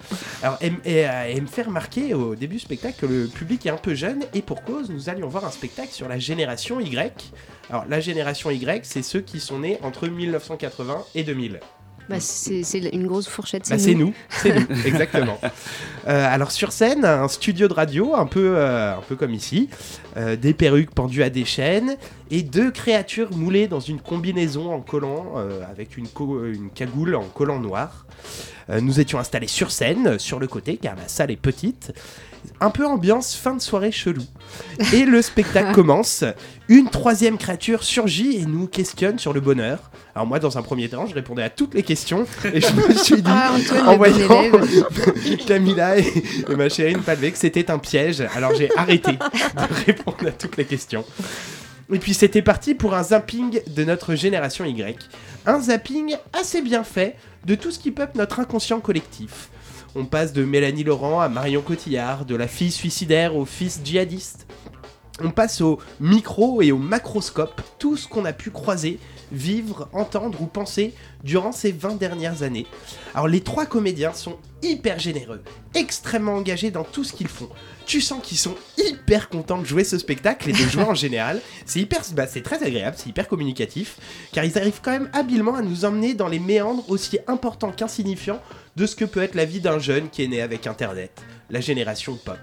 [0.44, 3.70] Alors, elle, elle- elle me fait remarquer au début du spectacle que le public est
[3.70, 7.32] un peu jeune et pour cause, nous allions voir un spectacle sur la génération Y.
[7.70, 11.60] Alors, la génération Y, c'est ceux qui sont nés entre 1980 et 2000.
[12.10, 13.68] Bah, c'est une grosse fourchette.
[13.70, 15.40] Bah, c'est nous, c'est nous, exactement.
[16.08, 19.70] Euh, alors sur scène, un studio de radio, un peu, euh, un peu comme ici,
[20.18, 21.96] euh, des perruques pendues à des chaînes
[22.30, 25.36] et deux créatures moulées dans une combinaison en collant
[25.70, 28.06] avec une, co- une cagoule en collant noir.
[28.82, 31.94] Nous étions installés sur scène, sur le côté, car la salle est petite.
[32.62, 34.24] Un peu ambiance fin de soirée chelou.
[34.94, 36.24] Et le spectacle commence.
[36.68, 39.92] Une troisième créature surgit et nous questionne sur le bonheur.
[40.16, 42.94] Alors moi, dans un premier temps, je répondais à toutes les questions et je me
[42.94, 43.52] suis dit, Ah,
[43.86, 44.44] en voyant
[45.48, 46.06] Camilla et,
[46.50, 48.24] et ma chérie Palvé, que c'était un piège.
[48.36, 51.06] Alors j'ai arrêté de répondre à toutes les questions.
[51.94, 54.98] Et puis c'était parti pour un zapping de notre génération Y.
[55.46, 59.50] Un zapping assez bien fait de tout ce qui peuple notre inconscient collectif.
[59.94, 64.48] On passe de Mélanie Laurent à Marion Cotillard, de la fille suicidaire au fils djihadiste.
[65.22, 69.00] On passe au micro et au macroscope, tout ce qu'on a pu croiser,
[69.32, 72.68] vivre, entendre ou penser durant ces 20 dernières années.
[73.14, 75.42] Alors les trois comédiens sont hyper généreux,
[75.74, 77.50] extrêmement engagés dans tout ce qu'ils font.
[77.86, 81.42] Tu sens qu'ils sont hyper contents de jouer ce spectacle et de jouer en général.
[81.66, 83.98] C'est hyper, bah, c'est très agréable, c'est hyper communicatif,
[84.32, 88.42] car ils arrivent quand même habilement à nous emmener dans les méandres aussi importants qu'insignifiants
[88.76, 91.60] de ce que peut être la vie d'un jeune qui est né avec Internet, la
[91.60, 92.40] génération pop.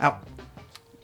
[0.00, 0.18] Alors,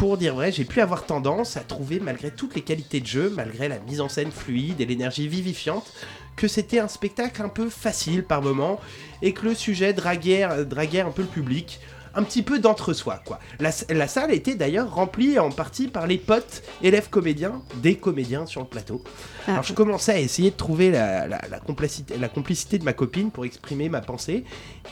[0.05, 3.33] pour dire vrai, j'ai pu avoir tendance à trouver, malgré toutes les qualités de jeu,
[3.35, 5.91] malgré la mise en scène fluide et l'énergie vivifiante,
[6.37, 8.79] que c'était un spectacle un peu facile par moments
[9.23, 11.81] et que le sujet draguait, draguait un peu le public.
[12.15, 13.41] Un petit peu d'entre-soi, quoi.
[13.61, 18.45] La, la salle était d'ailleurs remplie en partie par les potes élèves comédiens, des comédiens
[18.45, 19.03] sur le plateau.
[19.49, 19.53] Ah.
[19.53, 22.93] Alors je commençais à essayer de trouver la, la- la complicité, la complicité de ma
[22.93, 24.45] copine pour exprimer ma pensée.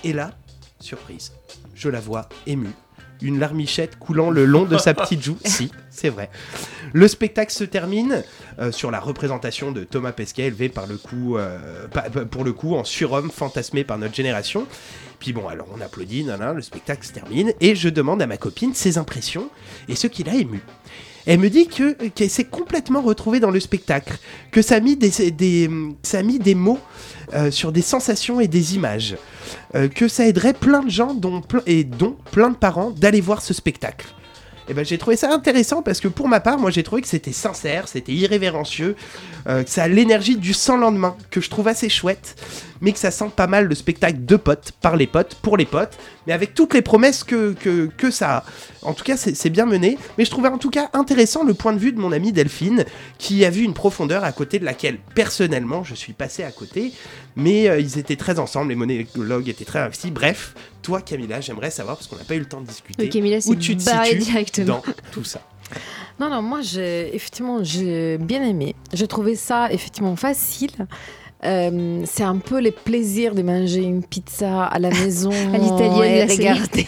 [0.05, 0.31] Et là,
[0.81, 1.33] surprise,
[1.75, 2.71] je la vois émue.
[3.23, 5.39] Une larmichette coulant le long de sa petite joue.
[5.45, 6.31] Si, c'est vrai.
[6.93, 8.23] Le spectacle se termine
[8.59, 11.87] euh, sur la représentation de Thomas Pesquet, élevé par le coup, euh,
[12.31, 14.67] pour le coup en surhomme fantasmé par notre génération.
[15.19, 18.37] Puis bon, alors on applaudit, nan, le spectacle se termine, et je demande à ma
[18.37, 19.49] copine ses impressions
[19.89, 20.61] et ce qui l'a ému.
[21.27, 24.17] Elle me dit que qu'elle s'est complètement retrouvée dans le spectacle,
[24.51, 26.79] que ça a mis des, mots
[27.35, 29.17] euh, sur des sensations et des images,
[29.75, 31.17] euh, que ça aiderait plein de gens
[31.67, 34.07] et dont plein de parents d'aller voir ce spectacle.
[34.69, 37.09] Et ben j'ai trouvé ça intéressant parce que pour ma part, moi j'ai trouvé que
[37.09, 38.95] c'était sincère, c'était irrévérencieux,
[39.49, 42.37] euh, que ça a l'énergie du sans lendemain que je trouve assez chouette,
[42.81, 45.67] mais que ça sent pas mal le spectacle de potes, par les potes, pour les
[45.67, 48.45] potes, mais avec toutes les promesses que, que, que ça a.
[48.83, 51.73] En tout cas, c'est bien mené, mais je trouvais en tout cas intéressant le point
[51.73, 52.85] de vue de mon amie Delphine,
[53.19, 56.93] qui a vu une profondeur à côté de laquelle personnellement je suis passé à côté,
[57.37, 60.11] mais euh, ils étaient très ensemble, les monologues étaient très investis.
[60.11, 63.39] Bref, toi Camilla, j'aimerais savoir, parce qu'on n'a pas eu le temps de discuter, Camilla
[63.47, 64.67] où tu te situes directement.
[64.67, 65.43] dans tout ça.
[66.21, 68.77] Non, non, moi, j'ai effectivement, j'ai bien aimé.
[68.93, 70.71] J'ai trouvé ça effectivement facile.
[71.45, 76.31] Euh, c'est un peu les plaisirs de manger une pizza à la maison À l'italienne,
[76.31, 76.87] et regarder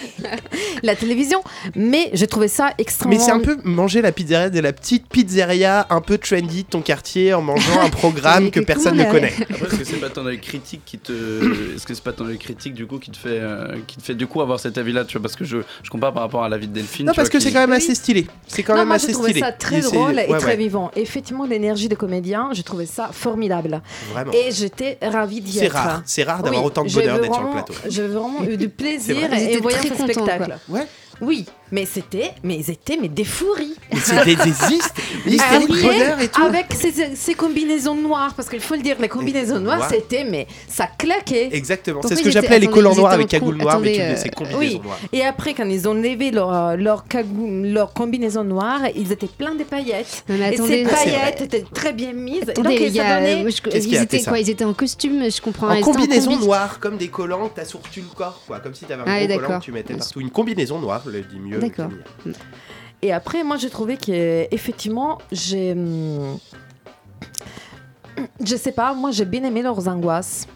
[0.83, 1.43] la télévision.
[1.75, 3.17] Mais j'ai trouvé ça extrêmement.
[3.19, 6.69] Mais c'est un peu manger la pizzeria de la petite pizzeria un peu trendy de
[6.69, 9.33] ton quartier en mangeant un programme que personne ne connaît.
[9.51, 11.13] Après, est-ce que c'est pas ton œil critique qui te,
[11.75, 14.03] est-ce que c'est pas ton œil critique du coup qui te fait, euh, qui te
[14.03, 16.45] fait du coup avoir cet avis-là, tu vois, parce que je, je compare par rapport
[16.45, 17.07] à la vie de Delphine.
[17.07, 18.27] Non, parce vois, que qui- c'est quand même assez stylé.
[18.47, 19.45] C'est quand non, même moi, assez j'ai trouvé stylé.
[19.47, 20.91] ça très Et drôle et ouais, très ouais, vivant.
[20.97, 23.83] Effectivement, l'énergie des comédiens, j'ai trouvé ça formidable.
[24.13, 24.33] Vraiment.
[24.33, 25.73] Et j'étais ravie d'y C'est être.
[25.75, 27.75] rare, c'est rare d'avoir Oui, autant de bonheur d'être sur le plateau.
[27.89, 30.59] J'ai vraiment eu du plaisir et étaient voyant très ce contents, spectacle.
[30.69, 30.87] Ouais.
[31.21, 33.75] Oui, mais c'était, mais ils étaient mais des fouris.
[33.93, 34.37] Mais c'est des,
[35.41, 36.43] Habillés bonheur et tout.
[36.43, 40.47] Avec ces, ces combinaisons noires, parce qu'il faut le dire, les combinaisons noires, c'était, mais
[40.68, 41.49] ça claquait.
[41.53, 42.01] Exactement.
[42.07, 44.81] C'est ce que j'appelais les collants noirs avec cagoule noire, mais dis euh, combinaison Oui,
[44.85, 44.99] noire.
[45.12, 49.57] et après, quand ils ont levé leur, leur, cagou- leur combinaison noire, ils étaient pleins
[49.57, 50.25] de paillettes.
[50.29, 52.45] Non, mais et ces ah, paillettes étaient très bien mises.
[52.47, 54.39] et Attendez, donc, les ça donnait- euh, je- ils a étaient quoi?
[54.39, 55.68] Ils étaient en costume, je comprends.
[55.70, 56.45] En combinaison combi.
[56.47, 58.61] noire, comme des collants t'as sur tout le corps, quoi.
[58.61, 60.20] Comme si t'avais un Ah gros collant tu mettais partout.
[60.20, 61.59] Une combinaison noire, le dit mieux.
[61.69, 61.91] D'accord.
[63.03, 65.73] Et après, moi, j'ai trouvé que effectivement, j'ai.
[65.73, 66.39] hum,
[68.45, 70.47] Je sais pas, moi, j'ai bien aimé leurs angoisses.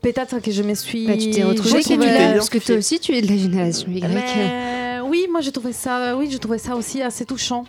[0.00, 1.06] Peut-être que je me suis.
[1.06, 4.04] Bah, tu t'es retrouvée, trouvé- parce que toi aussi, tu es de la génération Y.
[4.14, 7.64] Mais oui, moi, j'ai trouvé ça, oui, j'ai trouvé ça aussi assez touchant.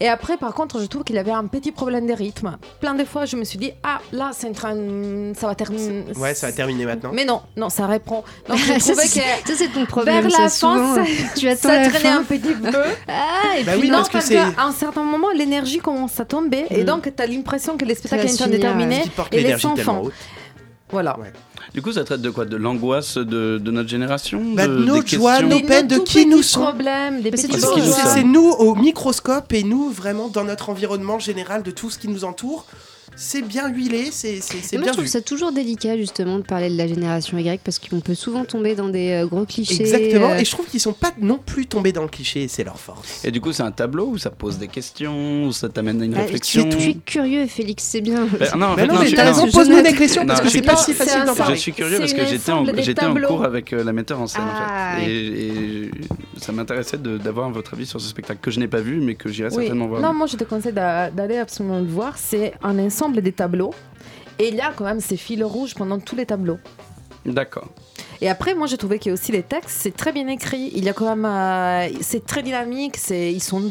[0.00, 2.56] Et après, par contre, je trouve qu'il avait un petit problème de rythme.
[2.80, 4.76] Plein de fois, je me suis dit, ah, là, c'est en train,
[5.36, 6.04] ça va terminer.
[6.16, 7.10] Ouais, ça va terminer maintenant.
[7.12, 8.22] Mais non, non, ça reprend.
[8.48, 11.02] Donc, je ça, trouvais c'est- que ça, c'est ton problème, vers la fin, ça,
[11.36, 12.18] tu attends ça traînait fin.
[12.20, 12.68] un petit peu.
[13.08, 16.18] Ah, et Bah puis oui, non, parce que parce qu'à un certain moment, l'énergie commence
[16.20, 16.86] à tomber et Mm.
[16.86, 19.02] donc tu as l'impression que le spectacle va est en train de terminer
[19.32, 20.02] et les enfants.
[20.04, 20.12] haute.
[21.74, 22.44] Du coup, ça traite de quoi?
[22.44, 24.42] De l'angoisse de, de notre génération?
[24.54, 26.78] Bah, de, nos des joies, nos peines, de qui nous sommes.
[27.34, 32.08] c'est nous au microscope et nous vraiment dans notre environnement général de tout ce qui
[32.08, 32.64] nous entoure.
[33.20, 34.40] C'est bien huilé, c'est Et
[34.76, 35.08] moi, bien je trouve vu.
[35.10, 38.76] ça toujours délicat justement de parler de la génération Y parce qu'on peut souvent tomber
[38.76, 39.80] dans des euh, gros clichés.
[39.80, 42.62] Exactement, euh, et je trouve qu'ils sont pas non plus tombés dans le cliché, c'est
[42.62, 43.24] leur force.
[43.24, 46.04] Et du coup, c'est un tableau où ça pose des questions, où ça t'amène à
[46.04, 46.68] une bah, réflexion.
[46.68, 48.26] tu es curieux, Félix, c'est bien.
[48.38, 50.24] Bah, non, en Mais fait, non, non, mais je- t'as raison, je pose-nous des questions
[50.24, 51.34] parce que je- c'est pas si facile d'en sort.
[51.34, 51.56] Je parler.
[51.56, 52.52] suis curieux parce que j'étais
[53.04, 55.10] en, cours avec euh, la metteur en scène Ah, en fait.
[55.10, 55.90] et
[56.38, 59.14] ça m'intéressait de- d'avoir votre avis sur ce spectacle que je n'ai pas vu mais
[59.14, 59.54] que j'irai Oui.
[59.64, 60.00] certainement voir.
[60.00, 62.16] Non, moi je te conseille d'a- d'aller absolument le voir.
[62.18, 63.72] C'est un ensemble des tableaux.
[64.38, 66.58] Et il y a quand même ces fils rouges pendant tous les tableaux.
[67.26, 67.68] D'accord.
[68.20, 70.70] Et après, moi, j'ai trouvé que aussi les textes, c'est très bien écrit.
[70.74, 72.96] Il y a quand même, euh, c'est très dynamique.
[72.96, 73.62] C'est, ils sont,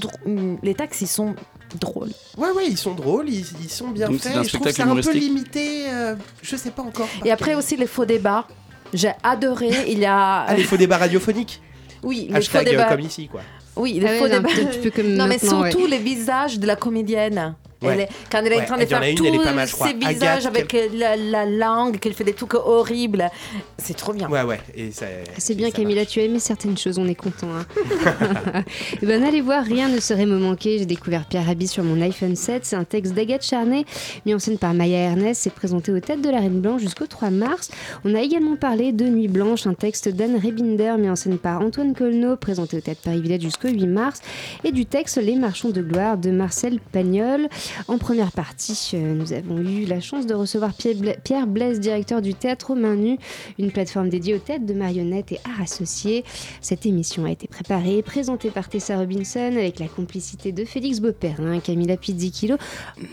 [0.63, 1.35] les textes, ils sont
[1.79, 2.09] drôles.
[2.37, 4.35] Ouais, ouais, ils sont drôles, ils, ils sont bien Donc faits.
[4.35, 7.07] un je trouve que c'est un peu limité, euh, je sais pas encore.
[7.25, 8.45] Et après quel- aussi les faux débats.
[8.93, 9.69] J'ai adoré.
[9.89, 11.61] Il y a, Ah, les faux débats radiophoniques.
[12.03, 12.83] Oui, les faux Hashtag euh, débats.
[12.85, 13.41] comme ici, quoi.
[13.75, 15.27] Oui, les Ah faux non, débats.
[15.27, 15.89] mais surtout ouais.
[15.89, 17.55] les visages de la comédienne.
[17.81, 17.93] Ouais.
[17.93, 19.53] Elle est- quand elle est Ouais, en train de faire une, tous elle est pas
[19.53, 23.29] mal, ses visages Agathe, avec la, la langue, qu'elle fait des trucs horribles.
[23.77, 24.27] C'est trop bien.
[24.29, 25.05] Ouais, ouais, et ça.
[25.37, 26.13] C'est bien Camilla, marche.
[26.13, 27.47] tu as aimé certaines choses, on est content.
[27.55, 27.65] Hein.
[29.01, 30.79] Eh ben, allez voir, rien ne saurait me manquer.
[30.79, 32.65] J'ai découvert Pierre Rabhi sur mon iPhone 7.
[32.65, 33.85] C'est un texte d'Agathe Charnay,
[34.25, 35.41] mis en scène par Maya Ernest.
[35.43, 37.69] C'est présenté aux têtes de la Reine Blanche jusqu'au 3 mars.
[38.05, 41.61] On a également parlé de Nuit Blanche, un texte d'Anne Rebinder, mis en scène par
[41.61, 44.21] Antoine Colneau, présenté aux têtes Paris Village jusqu'au 8 mars.
[44.63, 47.47] Et du texte Les Marchands de Gloire de Marcel Pagnol.
[47.87, 51.79] En première partie, euh, nous avons eu la chance de recevoir Pierre Bla- Pierre Blaise,
[51.79, 53.17] directeur du Théâtre aux Mains Nues,
[53.59, 56.23] une plateforme dédiée aux têtes de marionnettes et arts associés.
[56.61, 60.99] Cette émission a été préparée et présentée par Tessa Robinson avec la complicité de Félix
[60.99, 62.57] Beauperrin, Camilla Pizzichillo.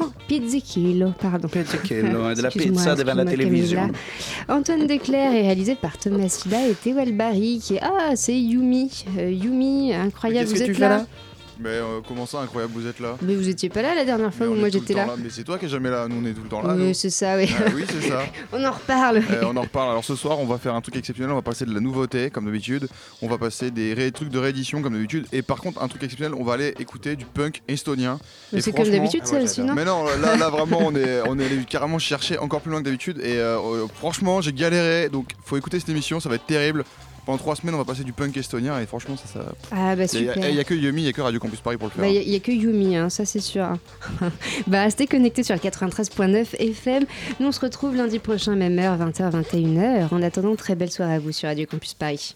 [0.01, 1.49] Oh, Pizzichillo, pardon.
[1.49, 3.81] Pizzichillo, de la pizza devant la télévision.
[3.81, 3.99] Camilla.
[4.49, 7.81] Antoine Declerc est réalisé par Thomas Silla et Théo Barry qui est...
[7.83, 9.05] Ah, c'est Yumi.
[9.19, 11.07] Euh, Yumi, incroyable, vous êtes là?
[11.61, 14.33] Mais euh, comment ça, incroyable, vous êtes là Mais vous étiez pas là la dernière
[14.33, 15.07] fois où on moi j'étais là.
[15.19, 16.75] Mais c'est toi qui es jamais là, nous on est tout le temps là.
[16.77, 17.49] Oui, c'est ça, oui.
[17.59, 18.23] Ah oui, c'est ça.
[18.53, 19.19] On en reparle.
[19.31, 19.91] Euh, on en reparle.
[19.91, 21.33] Alors ce soir, on va faire un truc exceptionnel.
[21.33, 22.89] On va passer de la nouveauté, comme d'habitude.
[23.23, 25.27] On va passer des ré- trucs de réédition, comme d'habitude.
[25.33, 28.19] Et par contre, un truc exceptionnel, on va aller écouter du punk estonien.
[28.53, 31.39] Mais c'est comme d'habitude, ça aussi, non Mais non, là, là vraiment, on est, on
[31.39, 33.19] est allé carrément chercher encore plus loin que d'habitude.
[33.21, 35.09] Et euh, franchement, j'ai galéré.
[35.09, 36.21] Donc, faut écouter cette émission.
[36.21, 36.85] Ça va être terrible.
[37.27, 38.79] Pendant trois semaines, on va passer du punk estonien.
[38.81, 39.53] Et franchement, ça, ça.
[39.71, 40.49] Ah bah Il y, a- super.
[40.51, 42.03] il y a que Yumi, il y a que Radio Campus Paris pour le faire.
[42.03, 43.67] Bah, Il n'y a, que Yumi, hein, ça c'est sûr.
[44.67, 47.05] bah, restez connectés sur le 93.9 FM.
[47.41, 50.09] Nous, on se retrouve lundi prochain, même heure, 20h, 21h.
[50.13, 52.35] En attendant, très belle soirée à vous sur Radio Campus Paris.